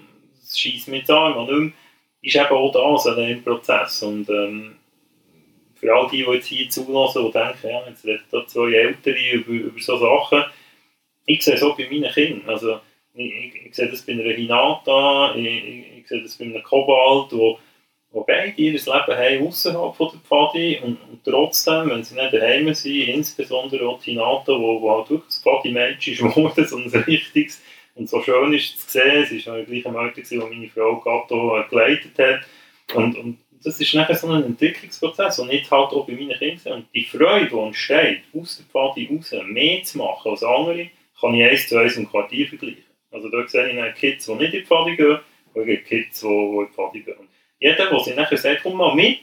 [0.53, 1.71] schieß mich jetzt an, nicht mehr,
[2.21, 4.03] ist eben auch das an dem Prozess.
[4.03, 4.75] Und ähm,
[5.85, 9.31] für all die, die jetzt hier zulassen und denken, ja, jetzt reden da zwei Ältere
[9.33, 10.43] über, über so Sachen,
[11.25, 12.49] ich sehe es auch bei meinen Kindern.
[12.49, 12.79] Also,
[13.13, 17.31] ich, ich, ich sehe das bei einer Hinata, ich, ich, sehe das bei einem Kobalt,
[17.31, 17.59] wo,
[18.11, 22.33] wo beide ihr Leben haben außerhalb von der Pfadi und, und, trotzdem, wenn sie nicht
[22.33, 26.77] daheim sind, insbesondere auch die Hinata, wo, wo halt wirklich das Pfadi-Mädchen ist geworden, so
[26.77, 27.61] ein richtiges
[27.95, 30.67] und so schön ist es zu sehen, es war ja gleich am Alter, wo meine
[30.67, 32.41] Frau Gatto geleitet hat.
[32.93, 36.73] Und, und das ist nachher so ein Entwicklungsprozess und nicht halt auch bei meinen Kindern.
[36.73, 40.89] Und die Freude, die entsteht, aus der Pfadi raus, mehr zu machen als andere,
[41.19, 42.83] kann ich eins zu eins im Quartier vergleichen.
[43.11, 45.19] Also dort sehe ich Kids, die nicht in die Pfadi gehen,
[45.53, 47.27] und Kids, die, in die Pfadi gehen.
[47.59, 49.19] Jeder, der sich nachher sagt, komm mal mit,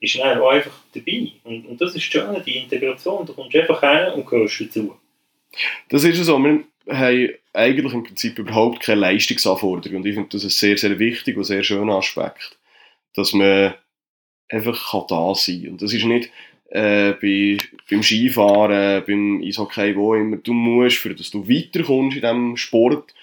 [0.00, 1.32] ist dann auch einfach dabei.
[1.44, 3.26] Und, und das ist schön, die Integration.
[3.26, 4.96] Du kommst einfach her und gehörst dazu.
[5.88, 6.38] Das ist so.
[6.38, 9.98] Wir haben eigentlich im Prinzip überhaupt keine Leistungsanforderung.
[9.98, 12.58] Und ich finde das ein sehr, sehr wichtiger und sehr schöner Aspekt
[13.14, 13.74] dass man
[14.48, 15.72] einfach da sein kann.
[15.72, 16.30] Und das ist nicht
[16.70, 17.58] äh, bei,
[17.90, 20.36] beim Skifahren, beim Eishockey, wo immer.
[20.38, 23.14] Du musst, für dass du weiterkommst in diesem Sport,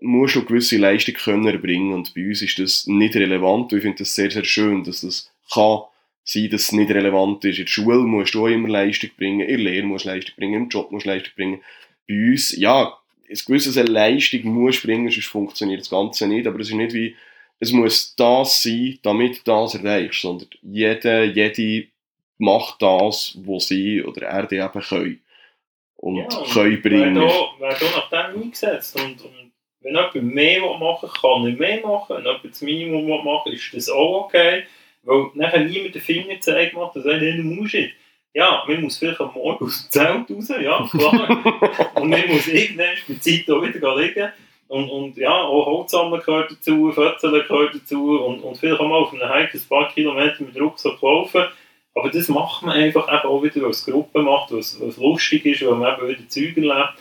[0.00, 1.92] musst du gewisse Leistung können erbringen.
[1.92, 3.72] Und bei uns ist das nicht relevant.
[3.72, 5.80] Und ich finde das sehr, sehr schön, dass das kann
[6.24, 7.58] sein, dass es nicht relevant ist.
[7.58, 10.34] In der Schule musst du auch immer Leistung bringen, in der Lehre musst du Leistung
[10.36, 11.60] bringen, im Job musst du Leistung bringen.
[12.06, 16.46] Bei uns, ja, ein gewisses Leistung musst du bringen, sonst funktioniert das Ganze nicht.
[16.46, 17.16] Aber es ist nicht wie
[17.60, 21.88] es muss das sein, damit du das erreichst, sondern jeder, jede
[22.38, 25.20] macht das, was sie oder er die eben können.
[25.96, 27.16] Und ja, können bringen.
[27.16, 32.16] Wer da nach dem eingesetzt und, und wenn jemand mehr machen kann er mehr machen.
[32.16, 34.64] Wenn jemand das Minimum machen ist das auch okay.
[35.02, 37.94] Weil nachher niemand den Finger zeigt macht und sagt, du musst nicht.
[38.34, 41.90] Ja, man muss vielleicht am Morgen aus dem Zelt raus, ja, klar.
[41.94, 44.32] und man muss irgendwann mit Zeit auch wieder liegen.
[44.68, 45.92] Und, und ja, auch Holz
[46.24, 49.90] gehört dazu, Fötzeln gehört dazu und, und vielleicht auch mal auf einem Hike ein paar
[49.92, 51.44] Kilometer mit Rucksack laufen.
[51.94, 55.46] Aber das macht man einfach eben auch wieder, weil es Gruppe macht, weil es, lustig
[55.46, 56.94] ist, weil man eben wieder Zeug erlebt.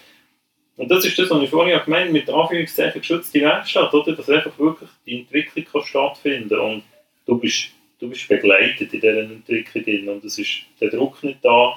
[0.78, 4.14] Und das ist das, was ich vorhin gemeint mit Anführungszeichen geschützte Werkstatt, oder?
[4.14, 6.58] dass einfach wirklich die Entwicklung kann stattfinden.
[6.58, 6.84] Und
[7.26, 11.76] du bist, du bist begleitet in dieser Entwicklung und es ist der Druck nicht da.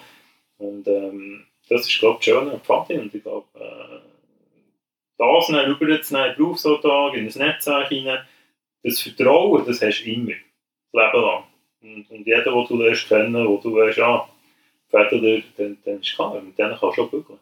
[0.59, 2.95] Und ähm, das ist, glaube ich, das Schöne am Pfadi.
[2.95, 4.10] Und ich glaube, äh,
[5.21, 8.27] das dann rüberzunehmen Berufsalltag, in das Netzwerk hinein,
[8.83, 10.33] das Vertrauen, das hast du immer,
[10.93, 11.45] das Leben lang.
[11.83, 14.29] Und, und jeder, den du lernst kennen, wo du weißt, ah,
[14.89, 17.39] Väter, dann, dann ist klar, mit denen kannst du auch bügeln.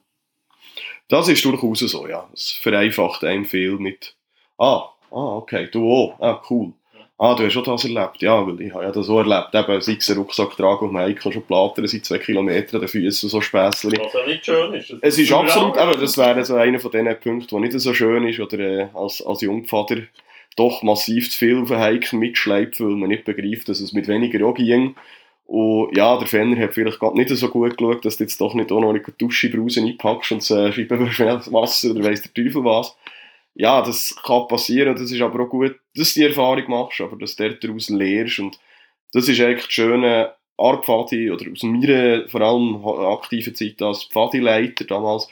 [1.08, 2.28] Das ist durchaus so, ja.
[2.34, 4.14] Es vereinfacht einem viel mit,
[4.58, 6.72] ah, ah, okay, du auch, ah, cool.
[7.20, 8.22] Ah, du hast schon das erlebt?
[8.22, 9.52] Ja, weil ich habe ja das so erlebt.
[9.52, 12.88] Eben, sei es ein Rucksack tragen und kann schon plattern seit zwei Kilometern an den
[12.88, 13.90] Füßen, so Späßchen.
[13.98, 14.90] Was ja nicht schön ist.
[14.90, 17.92] Das es ist absolut, eben, das wäre so einer von diesen Punkten, der nicht so
[17.92, 19.96] schön ist, oder äh, als, als Jungvater
[20.54, 24.06] doch massiv zu viel auf den Hiken mitschleift, weil man nicht begreift, dass es mit
[24.06, 24.94] weniger auch ging.
[25.46, 28.54] Und ja, der Fenner hat vielleicht gerade nicht so gut geschaut, dass du jetzt doch
[28.54, 32.96] nicht auch noch eine Dusche Brause einpackst und äh, Scheibenwasser oder weiss der Teufel was
[33.58, 37.16] ja, das kann passieren, das ist aber auch gut, dass du die Erfahrung machst, aber
[37.16, 38.58] dass du daraus lehrst und
[39.12, 44.04] das ist eigentlich das Schöne an Pfadi, oder aus meiner vor allem aktiven Zeit als
[44.04, 45.28] Pfadi-Leiter damals,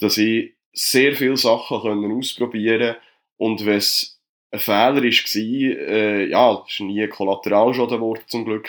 [0.00, 2.96] dass ich sehr viele Sachen können ausprobieren
[3.36, 8.68] und wenn es ein Fehler war, äh, ja, das ist nie Kollateralschaden geworden zum Glück,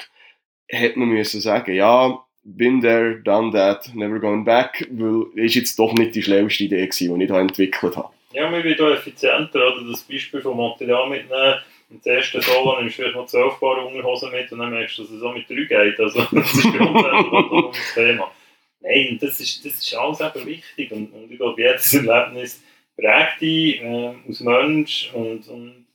[0.67, 5.79] hätte man müssen sagen, ja, been there, done that, never going back, weil es jetzt
[5.79, 8.13] doch nicht die schlauste Idee gewesen, die ich da entwickelt habe.
[8.33, 11.55] Ja, wir werden hier effizienter, oder das Beispiel vom Material mitnehmen,
[11.89, 15.03] im ersten Solo nimmst du vielleicht noch 12 Paar Unterhosen mit und dann merkst du,
[15.03, 15.99] dass es auch mit 3 geht.
[15.99, 18.31] Also, das ist grundsätzlich das Thema.
[18.79, 22.63] Nein, das ist, das ist alles eben wichtig und, und ich glaube, jedes Erlebnis
[22.95, 25.85] prägt dich äh, als Mensch und, und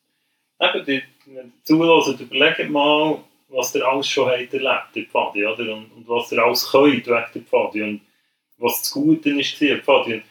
[0.60, 1.02] eben, die,
[1.64, 3.18] zulassen, überlegt mal,
[3.48, 5.74] was ihr alles schon habt erlebt in Pfadi, oder?
[5.74, 8.00] Und, und was ihr alles könnt wegen der Pfadi und
[8.58, 10.22] was das Gute ist in Pfadi.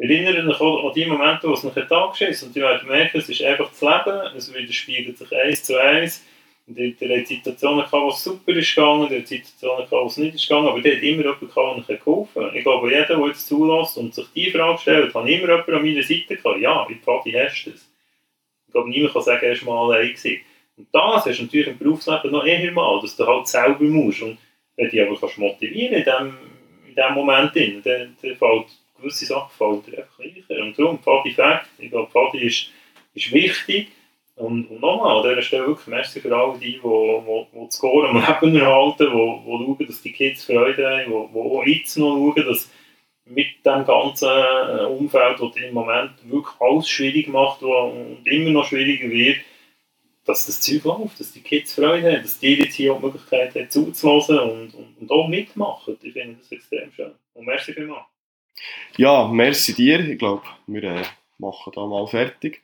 [0.00, 3.42] Erinnere dich an die Momente, wo es Tag ist und du werdet merken, es ist
[3.42, 6.24] einfach das Leben, es widerspiegelt sich eins zu eins.
[6.68, 10.06] Und der hat Situationen gehabt, wo es super ist gegangen, der hat Situationen gehabt, wo
[10.06, 12.54] es nicht ist gegangen, aber der hat immer jemanden gehabt, der geholfen hat.
[12.54, 15.82] Ich glaube, jeder, der jetzt zulässt und sich die Frage stellt, hat immer jemanden an
[15.82, 16.60] meiner Seite gehabt.
[16.60, 17.90] Ja, in Pfadi hast du es.
[18.66, 20.40] Ich glaube, niemand kann sagen, er war mal allein gewesen.
[20.76, 24.22] Und das hast du natürlich im Berufsleben noch eher mal, dass du halt selber musst.
[24.22, 24.38] Und
[24.76, 26.38] wenn du dich aber kannst motivieren in dem,
[26.86, 28.66] in dem Moment, dann fällt
[28.98, 30.62] gewisse Sachen fällt dir einfach leichter.
[30.62, 32.70] Und darum, Pfadi Fact, ich glaube, Pfadi ist,
[33.14, 33.88] ist wichtig.
[34.36, 37.74] Und, und nochmal, an dieser Stelle wirklich merci für alle die, die, die, die das
[37.74, 41.66] Score am Leben erhalten, die, die schauen, dass die Kids Freude haben, die, die auch
[41.66, 42.70] jetzt noch schauen, dass
[43.24, 48.66] mit dem ganzen äh, Umfeld, das im Moment wirklich alles schwierig macht und immer noch
[48.66, 49.38] schwieriger wird,
[50.24, 53.06] dass das Zeug läuft, dass die Kids Freude haben, dass die jetzt hier auch die
[53.06, 55.96] Möglichkeit haben, zuzulassen und, und, und auch mitmachen.
[56.02, 57.12] Ich finde das extrem schön.
[57.34, 58.04] Und merci vielmals.
[58.96, 60.00] Ja, merci dir.
[60.08, 61.02] Ich glaube, wir äh,
[61.38, 62.62] machen da mal fertig.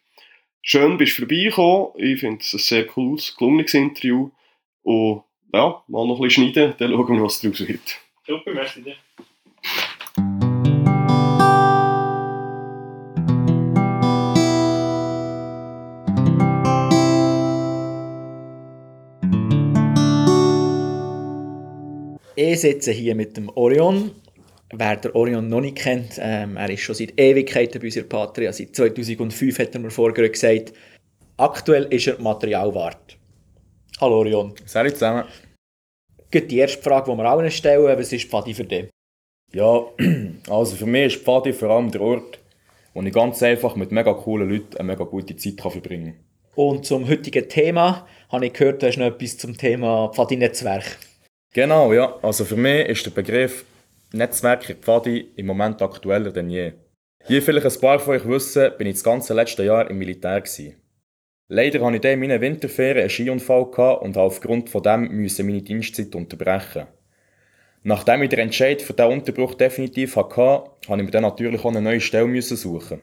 [0.62, 1.92] Schön, bist du vorbeigekommen.
[1.96, 4.30] Ich finde es ein sehr cooles, gelungenes Interview.
[4.82, 8.00] Und ja, mal noch ein bisschen schneiden, dann schauen wir, was daraus wird.
[8.26, 8.96] Super, merci dir.
[22.36, 24.10] Ich sitze hier mit dem Orion
[24.72, 28.52] Wer der Orion noch nicht kennt, ähm, er ist schon seit Ewigkeiten bei unserer Patria.
[28.52, 30.72] Seit 2005 hat er mir vorher gesagt,
[31.36, 33.18] aktuell ist er Materialwart.
[34.00, 34.54] Hallo Orion.
[34.64, 35.24] Salut zusammen.
[36.32, 38.88] Die erste Frage, die wir allen stellen, was ist Pfadi für dich?
[39.52, 39.84] Ja,
[40.48, 42.40] also für mich ist Pfadi vor allem der Ort,
[42.92, 46.24] wo ich ganz einfach mit mega coolen Leuten eine mega gute Zeit kann verbringen kann.
[46.56, 50.98] Und zum heutigen Thema habe ich gehört, du hast noch etwas zum Thema Pfadi-Netzwerk.
[51.52, 52.16] Genau, ja.
[52.22, 53.64] Also für mich ist der Begriff
[54.18, 56.72] Netzwerk in Pfadi im Moment aktueller denn je.
[57.26, 60.40] Wie vielleicht ein paar von euch wissen, bin ich das ganze letzte Jahr im Militär.
[60.40, 60.76] Gewesen.
[61.48, 65.62] Leider hatte ich in meinen Winterferien einen Skiunfall und habe aufgrund von dem müssen meine
[65.62, 66.86] Dienstzeit unterbrechen.
[67.82, 70.40] Nachdem ich den Entscheid für diesen Unterbruch definitiv hatte,
[70.88, 73.00] habe ich mir dann natürlich auch eine neue Stelle suchen.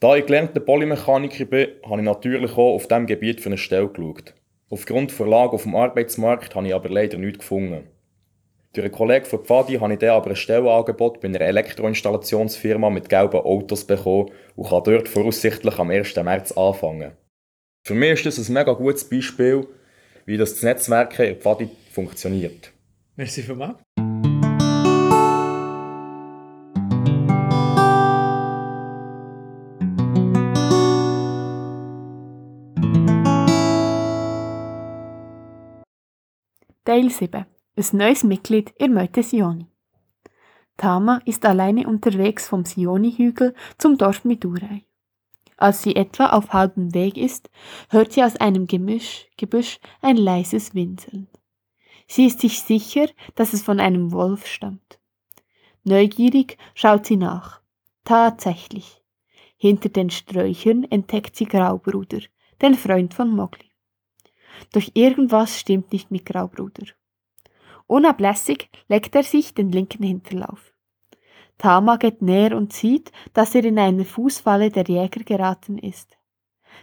[0.00, 3.88] Da ich gelernter Polymechaniker bin, habe ich natürlich auch auf diesem Gebiet für eine Stelle
[3.88, 4.34] geschaut.
[4.68, 7.86] Aufgrund der Lage auf dem Arbeitsmarkt habe ich aber leider nichts gefunden.
[8.72, 13.08] Durch einen Kollegen von Pfadi habe ich dann aber ein Stellenangebot bei einer Elektroinstallationsfirma mit
[13.08, 16.14] gelben Autos bekommen und kann dort voraussichtlich am 1.
[16.14, 17.10] März anfangen.
[17.84, 19.66] Für mich ist das ein mega gutes Beispiel,
[20.24, 22.72] wie das Netzwerk in Pfadi funktioniert.
[23.16, 23.78] Merci vielmals.
[36.84, 37.46] Teil 7
[37.80, 39.66] ein neues Mitglied in Meute Sioni.
[40.76, 44.84] Tama ist alleine unterwegs vom Sioni-Hügel zum Dorf Midurei.
[45.56, 47.50] Als sie etwa auf halbem Weg ist,
[47.88, 51.28] hört sie aus einem Gemisch, Gebüsch ein leises Winseln.
[52.06, 54.98] Sie ist sich sicher, dass es von einem Wolf stammt.
[55.84, 57.60] Neugierig schaut sie nach.
[58.04, 59.02] Tatsächlich.
[59.56, 62.20] Hinter den Sträuchern entdeckt sie Graubruder,
[62.60, 63.70] den Freund von Mogli.
[64.72, 66.86] Doch irgendwas stimmt nicht mit Graubruder.
[67.90, 70.72] Unablässig leckt er sich den linken Hinterlauf.
[71.58, 76.16] Tama geht näher und sieht, dass er in eine Fußfalle der Jäger geraten ist.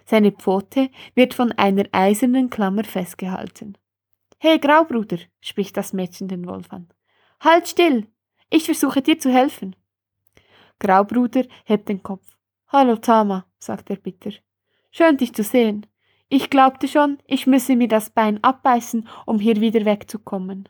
[0.04, 3.78] Seine Pfote wird von einer eisernen Klammer festgehalten.
[4.38, 6.89] Hey Graubruder, spricht das Mädchen den Wolf an.
[7.39, 8.08] Halt still!
[8.50, 9.78] Ich versuche dir zu helfen.
[10.78, 12.36] Graubruder hebt den Kopf.
[12.67, 14.32] Hallo Tama, sagt er bitter.
[14.91, 15.86] Schön dich zu sehen.
[16.28, 20.67] Ich glaubte schon, ich müsse mir das Bein abbeißen, um hier wieder wegzukommen.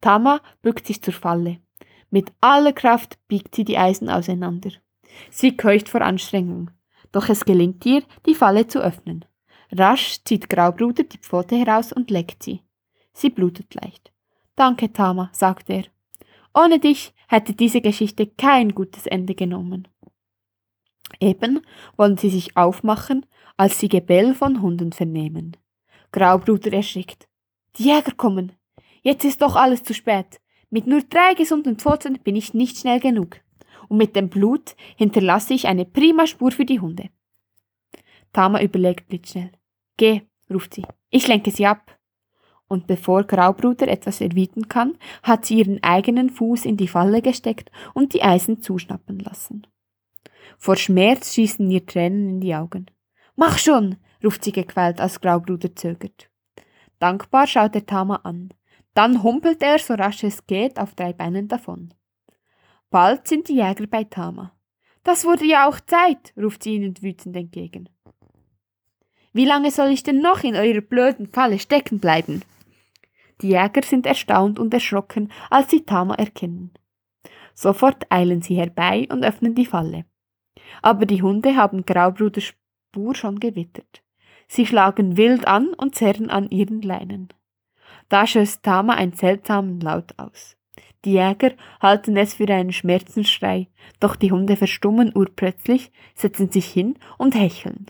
[0.00, 1.58] Tama bückt sich zur Falle.
[2.10, 4.70] Mit aller Kraft biegt sie die Eisen auseinander.
[5.30, 6.70] Sie keucht vor Anstrengung.
[7.12, 9.24] Doch es gelingt ihr, die Falle zu öffnen.
[9.72, 12.62] Rasch zieht Graubruder die Pfote heraus und leckt sie.
[13.12, 14.12] Sie blutet leicht.
[14.56, 15.84] Danke, Tama, sagt er.
[16.54, 19.88] Ohne dich hätte diese Geschichte kein gutes Ende genommen.
[21.20, 21.60] Eben
[21.96, 25.56] wollen sie sich aufmachen, als sie Gebell von Hunden vernehmen.
[26.12, 27.28] Graubruder erschrickt.
[27.76, 28.52] Die Jäger kommen.
[29.02, 30.40] Jetzt ist doch alles zu spät.
[30.70, 33.36] Mit nur drei gesunden Pfoten bin ich nicht schnell genug.
[33.88, 37.10] Und mit dem Blut hinterlasse ich eine prima Spur für die Hunde.
[38.32, 39.50] Tama überlegt blitzschnell.
[39.96, 40.86] Geh, ruft sie.
[41.10, 41.98] Ich lenke sie ab.
[42.68, 47.72] Und bevor Graubruder etwas erwidern kann, hat sie ihren eigenen Fuß in die Falle gesteckt
[47.94, 49.66] und die Eisen zuschnappen lassen.
[50.56, 52.86] Vor Schmerz schießen ihr Tränen in die Augen.
[53.34, 56.30] Mach schon, ruft sie gequält, als Graubruder zögert.
[57.00, 58.50] Dankbar schaut er Tama an.
[58.94, 61.94] Dann humpelt er, so rasch es geht, auf drei Beinen davon.
[62.90, 64.52] Bald sind die Jäger bei Tama.
[65.04, 67.88] Das wurde ja auch Zeit, ruft sie ihnen wütend entgegen.
[69.32, 72.42] Wie lange soll ich denn noch in eurer blöden Falle stecken bleiben?
[73.42, 76.72] Die Jäger sind erstaunt und erschrocken, als sie Tama erkennen.
[77.54, 80.04] Sofort eilen sie herbei und öffnen die Falle.
[80.82, 84.02] Aber die Hunde haben Graubruders Spur schon gewittert.
[84.48, 87.28] Sie schlagen wild an und zerren an ihren Leinen.
[88.10, 90.56] Da stößt Tama einen seltsamen Laut aus.
[91.04, 93.68] Die Jäger halten es für einen Schmerzensschrei,
[94.00, 97.86] doch die Hunde verstummen urplötzlich, setzen sich hin und hecheln.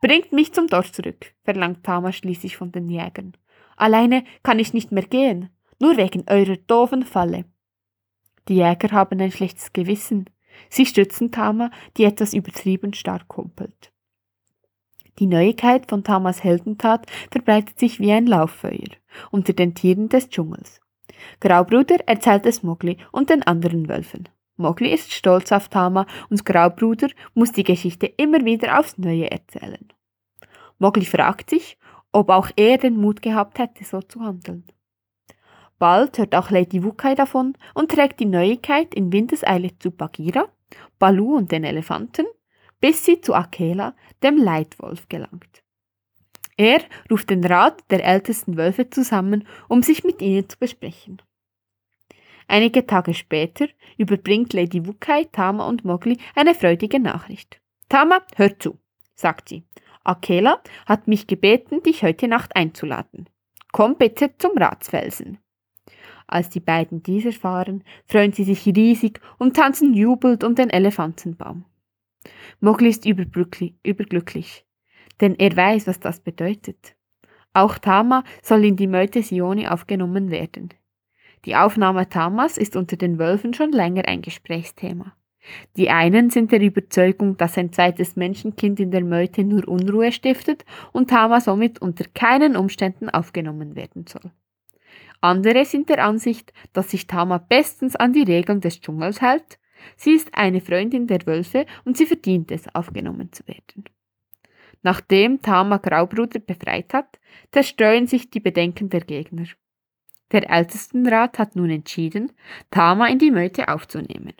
[0.00, 3.32] Bringt mich zum Dorf zurück, verlangt Tama schließlich von den Jägern.
[3.76, 5.48] Alleine kann ich nicht mehr gehen,
[5.80, 7.46] nur wegen eurer doofen Falle.
[8.46, 10.26] Die Jäger haben ein schlechtes Gewissen.
[10.68, 13.90] Sie stützen Tama, die etwas übertrieben stark kumpelt.
[15.18, 18.88] Die Neuigkeit von Tamas Heldentat verbreitet sich wie ein Lauffeuer
[19.32, 20.80] unter den Tieren des Dschungels.
[21.40, 24.28] Graubruder erzählt es Mogli und den anderen Wölfen.
[24.56, 29.88] Mogli ist stolz auf Tama und Graubruder muss die Geschichte immer wieder aufs Neue erzählen.
[30.78, 31.78] Mogli fragt sich,
[32.12, 34.64] ob auch er den Mut gehabt hätte, so zu handeln.
[35.80, 40.46] Bald hört auch Lady Wukai davon und trägt die Neuigkeit in Windeseile zu Bagheera,
[40.98, 42.26] Balu und den Elefanten,
[42.80, 45.62] bis sie zu Akela, dem Leitwolf, gelangt.
[46.56, 51.22] Er ruft den Rat der ältesten Wölfe zusammen, um sich mit ihnen zu besprechen.
[52.48, 57.60] Einige Tage später überbringt Lady Wukai Tama und Mowgli eine freudige Nachricht.
[57.88, 58.78] Tama, hör zu,
[59.14, 59.64] sagt sie.
[60.02, 63.28] Akela hat mich gebeten, dich heute Nacht einzuladen.
[63.72, 65.38] Komm bitte zum Ratsfelsen.
[66.26, 71.64] Als die beiden dies erfahren, freuen sie sich riesig und tanzen jubelnd um den Elefantenbaum.
[72.60, 74.66] Mowgli ist überglücklich,
[75.20, 76.94] denn er weiß, was das bedeutet.
[77.52, 80.74] Auch Tama soll in die Meute Sioni aufgenommen werden.
[81.44, 85.14] Die Aufnahme Tamas ist unter den Wölfen schon länger ein Gesprächsthema.
[85.76, 90.64] Die einen sind der Überzeugung, dass ein zweites Menschenkind in der Meute nur Unruhe stiftet
[90.92, 94.30] und Tama somit unter keinen Umständen aufgenommen werden soll.
[95.20, 99.58] Andere sind der Ansicht, dass sich Tama bestens an die Regeln des Dschungels hält.
[99.96, 103.84] Sie ist eine Freundin der Wölfe und sie verdient es, aufgenommen zu werden.
[104.82, 107.18] Nachdem Tama Graubruder befreit hat,
[107.52, 109.46] zerstreuen sich die Bedenken der Gegner.
[110.30, 112.32] Der Ältestenrat hat nun entschieden,
[112.70, 114.34] Tama in die Meute aufzunehmen.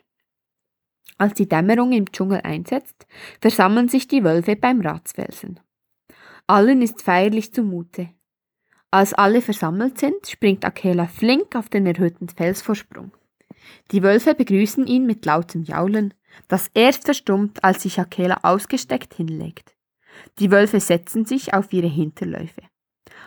[1.17, 3.07] Als die Dämmerung im Dschungel einsetzt,
[3.41, 5.59] versammeln sich die Wölfe beim Ratsfelsen.
[6.47, 8.11] Allen ist feierlich zumute.
[8.91, 13.11] Als alle versammelt sind, springt Akela flink auf den erhöhten Felsvorsprung.
[13.91, 16.15] Die Wölfe begrüßen ihn mit lautem Jaulen,
[16.49, 19.75] das erst verstummt, als sich Akela ausgesteckt hinlegt.
[20.39, 22.63] Die Wölfe setzen sich auf ihre Hinterläufe.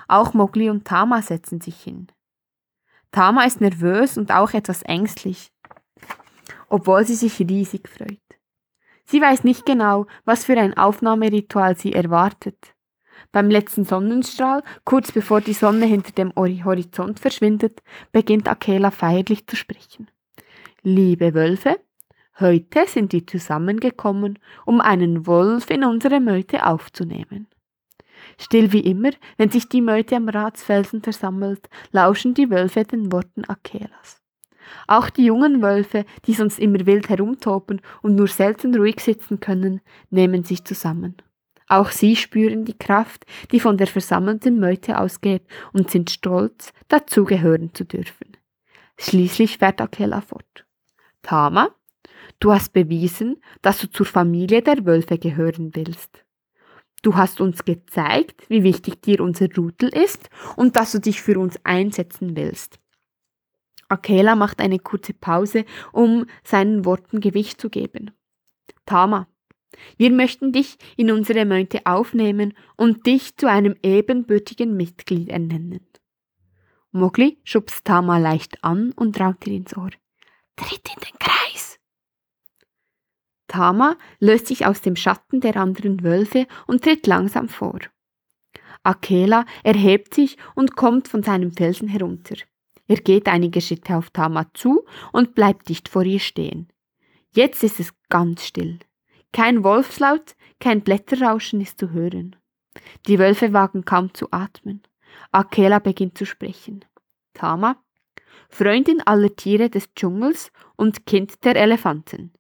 [0.08, 2.08] Auch Mowgli und Tama setzen sich hin.
[3.12, 5.52] Tama ist nervös und auch etwas ängstlich
[6.72, 8.18] obwohl sie sich riesig freut.
[9.06, 12.74] Sie weiß nicht genau, was für ein Aufnahmeritual sie erwartet.
[13.32, 19.56] Beim letzten Sonnenstrahl, kurz bevor die Sonne hinter dem Horizont verschwindet, beginnt Akela feierlich zu
[19.56, 20.10] sprechen.
[20.84, 21.80] Liebe Wölfe,
[22.40, 27.48] heute sind wir zusammengekommen, um einen Wolf in unsere Meute aufzunehmen.
[28.38, 33.46] Still wie immer, wenn sich die Meute am Ratsfelsen versammelt, lauschen die Wölfe den Worten
[33.46, 34.22] Akelas.
[34.88, 39.82] Auch die jungen Wölfe, die sonst immer wild herumtoben und nur selten ruhig sitzen können,
[40.10, 41.16] nehmen sich zusammen.
[41.72, 47.74] Auch sie spüren die Kraft, die von der versammelten Meute ausgeht und sind stolz, dazugehören
[47.74, 48.36] zu dürfen.
[48.98, 50.66] Schließlich fährt Akela fort.
[51.22, 51.74] Tama,
[52.42, 56.26] du hast bewiesen, dass du zur Familie der Wölfe gehören willst.
[57.04, 61.40] Du hast uns gezeigt, wie wichtig dir unser Rudel ist und dass du dich für
[61.40, 62.82] uns einsetzen willst.
[63.88, 65.64] Akela macht eine kurze Pause,
[65.94, 68.12] um seinen Worten Gewicht zu geben.
[68.86, 69.28] Tama,
[69.98, 75.86] Wir möchten dich in unsere Meute aufnehmen und dich zu einem ebenbürtigen Mitglied ernennen.
[76.92, 79.92] Mogli schubst Tama leicht an und raunt ihr ins Ohr.
[80.58, 81.80] Tritt in den Kreis!
[83.48, 87.80] Tama löst sich aus dem Schatten der anderen Wölfe und tritt langsam vor.
[88.84, 92.36] Akela erhebt sich und kommt von seinem Felsen herunter.
[92.88, 96.68] Er geht einige Schritte auf Tama zu und bleibt dicht vor ihr stehen.
[97.34, 98.80] Jetzt ist es ganz still.
[99.34, 102.36] Kein Wolfslaut, kein Blätterrauschen ist zu hören.
[103.08, 104.82] Die Wölfe wagen kaum zu atmen.
[105.32, 106.86] Akela beginnt zu sprechen.
[107.34, 107.82] Tama,
[108.50, 112.34] Freundin aller Tiere des Dschungels und Kind der Elefanten.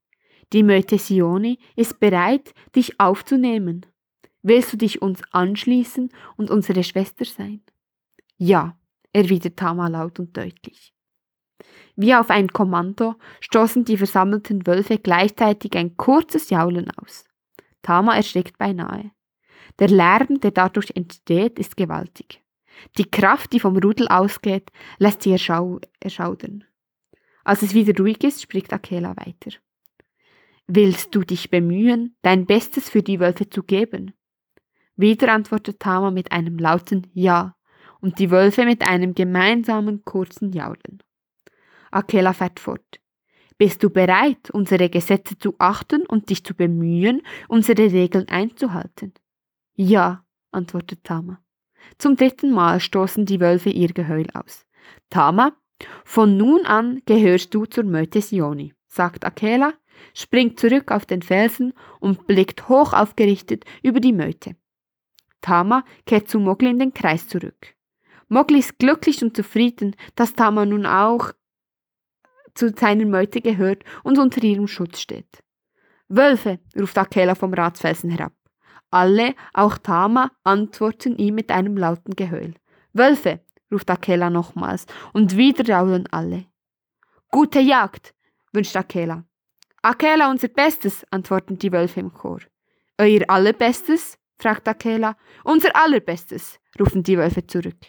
[0.53, 3.85] Die Möte Sioni ist bereit, dich aufzunehmen.
[4.41, 7.61] Willst du dich uns anschließen und unsere Schwester sein?
[8.37, 8.77] Ja,
[9.13, 10.93] erwidert Tama laut und deutlich.
[11.95, 17.25] Wie auf ein Kommando stoßen die versammelten Wölfe gleichzeitig ein kurzes Jaulen aus.
[17.81, 19.11] Tama erschreckt beinahe.
[19.79, 22.41] Der Lärm, der dadurch entsteht, ist gewaltig.
[22.97, 26.63] Die Kraft, die vom Rudel ausgeht, lässt sie erschau erschaudern.
[27.43, 29.57] Als es wieder ruhig ist, spricht Akela weiter.
[30.67, 34.13] Willst du dich bemühen, dein Bestes für die Wölfe zu geben?
[34.95, 37.55] Wieder antwortet Tama mit einem lauten Ja
[37.99, 41.01] und die Wölfe mit einem gemeinsamen kurzen Jaulen.
[41.91, 42.99] Akela fährt fort.
[43.57, 49.13] Bist du bereit, unsere Gesetze zu achten und dich zu bemühen, unsere Regeln einzuhalten?
[49.75, 51.39] Ja, antwortet Tama.
[51.97, 54.65] Zum dritten Mal stoßen die Wölfe ihr Geheul aus.
[55.09, 55.53] Tama,
[56.05, 59.73] von nun an gehörst du zur Möte Sioni, sagt Akela,
[60.13, 64.55] springt zurück auf den Felsen und blickt hoch aufgerichtet über die Möte.
[65.41, 67.75] Tama kehrt zu Mogli in den Kreis zurück.
[68.27, 71.31] Mogli ist glücklich und zufrieden, dass Tama nun auch
[72.55, 75.43] zu seiner Meute gehört und unter ihrem Schutz steht.
[76.07, 78.33] Wölfe, ruft Akela vom Ratsfelsen herab.
[78.89, 82.53] Alle, auch Tama, antworten ihm mit einem lauten Geheul.
[82.93, 83.39] Wölfe,
[83.71, 86.45] ruft Akela nochmals, und wieder jaulen alle.
[87.29, 88.13] Gute Jagd,
[88.51, 89.23] wünscht Akela.
[89.81, 92.39] Akela, unser Bestes, antworten die Wölfe im Chor.
[92.97, 94.17] Euer Allerbestes?
[94.37, 95.15] fragt Akela.
[95.43, 97.79] Unser Allerbestes, rufen die Wölfe zurück.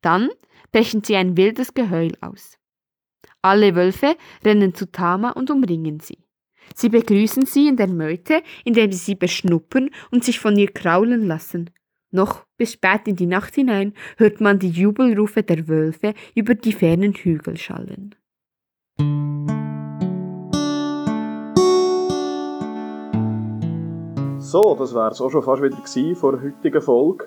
[0.00, 0.30] Dann
[0.70, 2.56] brechen sie ein wildes Geheul aus.
[3.44, 6.16] Alle Wölfe rennen zu Tama und umringen sie.
[6.74, 11.26] Sie begrüßen sie in der Meute, indem sie sie beschnuppern und sich von ihr kraulen
[11.26, 11.68] lassen.
[12.10, 16.72] Noch bis spät in die Nacht hinein hört man die Jubelrufe der Wölfe über die
[16.72, 18.14] fernen Hügel schallen.
[24.38, 27.26] So, das wäre es auch schon fast wieder vor der heutigen Folge.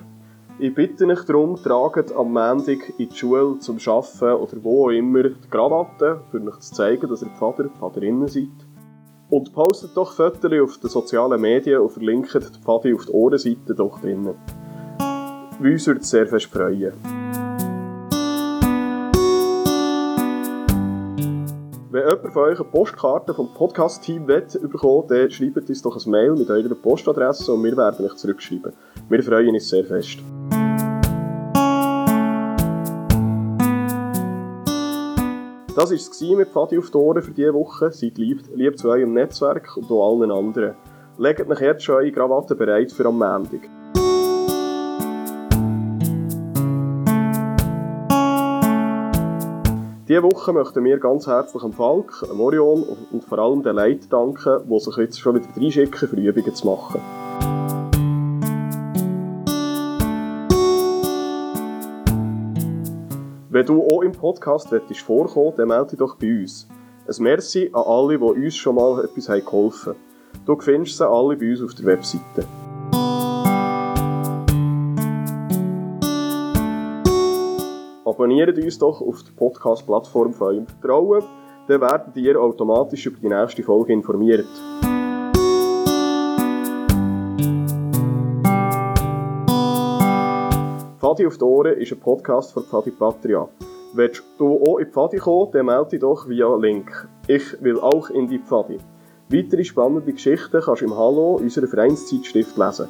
[0.59, 4.89] Ich bitte euch darum, tragt am Montag in die Schule zum Arbeiten oder wo auch
[4.89, 8.47] immer die Krawatte, für euch zu zeigen, dass ihr Vater, Vaterinnen seid.
[9.29, 13.75] Und postet doch Fotos auf den sozialen Medien und verlinkt die Pfadi auf die Ohrenseite
[13.75, 14.33] doch drinnen.
[15.59, 16.93] Uns würde es sehr fest freuen.
[21.91, 26.31] Wenn jemand von euch eine Postkarte vom Podcast-Team bekommen dann schreibt uns doch ein Mail
[26.31, 28.73] mit eurer Postadresse und wir werden euch zurückschreiben.
[29.07, 30.17] Wir freuen uns sehr fest.
[35.77, 37.91] Das war es mit Pfadi auf die Ohren für diese Woche.
[37.91, 40.73] Seid lieb, lieb zu eurem Netzwerk und auch allen anderen.
[41.19, 43.61] Legt euch jetzt schon eure Krawatte bereit für am Montag.
[50.07, 54.09] Diese Woche möchten wir ganz herzlich am Falk, am Orion und vor allem den Leuten
[54.09, 57.26] danken, die sich jetzt schon wieder reinschicken, für Übungen zu machen.
[63.57, 66.67] Wenn du auch im Podcast möchtest vorkommen dann melde dich doch bei uns.
[67.07, 70.45] Ein Merci an alle, die uns schon mal etwas geholfen haben.
[70.45, 72.45] Du findest sie alle bei uns auf der Webseite.
[78.05, 81.23] Abonniert uns doch auf der Podcast-Plattform von eurem Vertrauen,
[81.67, 84.45] dann werdet ihr automatisch über die nächste Folge informiert.
[91.07, 93.47] Pfadi auf die Ohren ist ein Podcast von Pfadi Patria.
[93.93, 97.07] Willst du auch in die Pfadi kommen, dann melde dich doch via Link.
[97.29, 98.77] Ich will auch in die Pfadi.
[99.29, 102.89] Weitere spannende Geschichten kannst du im Hallo unserer Vereinszeitschrift lesen.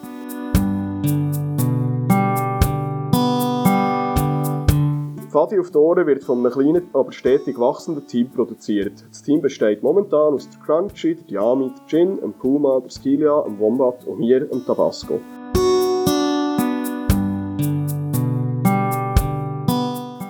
[5.29, 8.93] Pfadi auf die Ohren wird von einem kleinen, aber stetig wachsenden Team produziert.
[9.11, 13.43] Das Team besteht momentan aus der Crunchy, der Diami, der Gin, dem Puma, der Skilia,
[13.43, 15.19] dem Wombat und mir, dem Tabasco.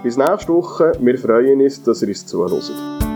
[0.08, 0.93] Bis nächste Woche.
[1.01, 3.07] Wir freuen uns, dass ihr uns zuhört.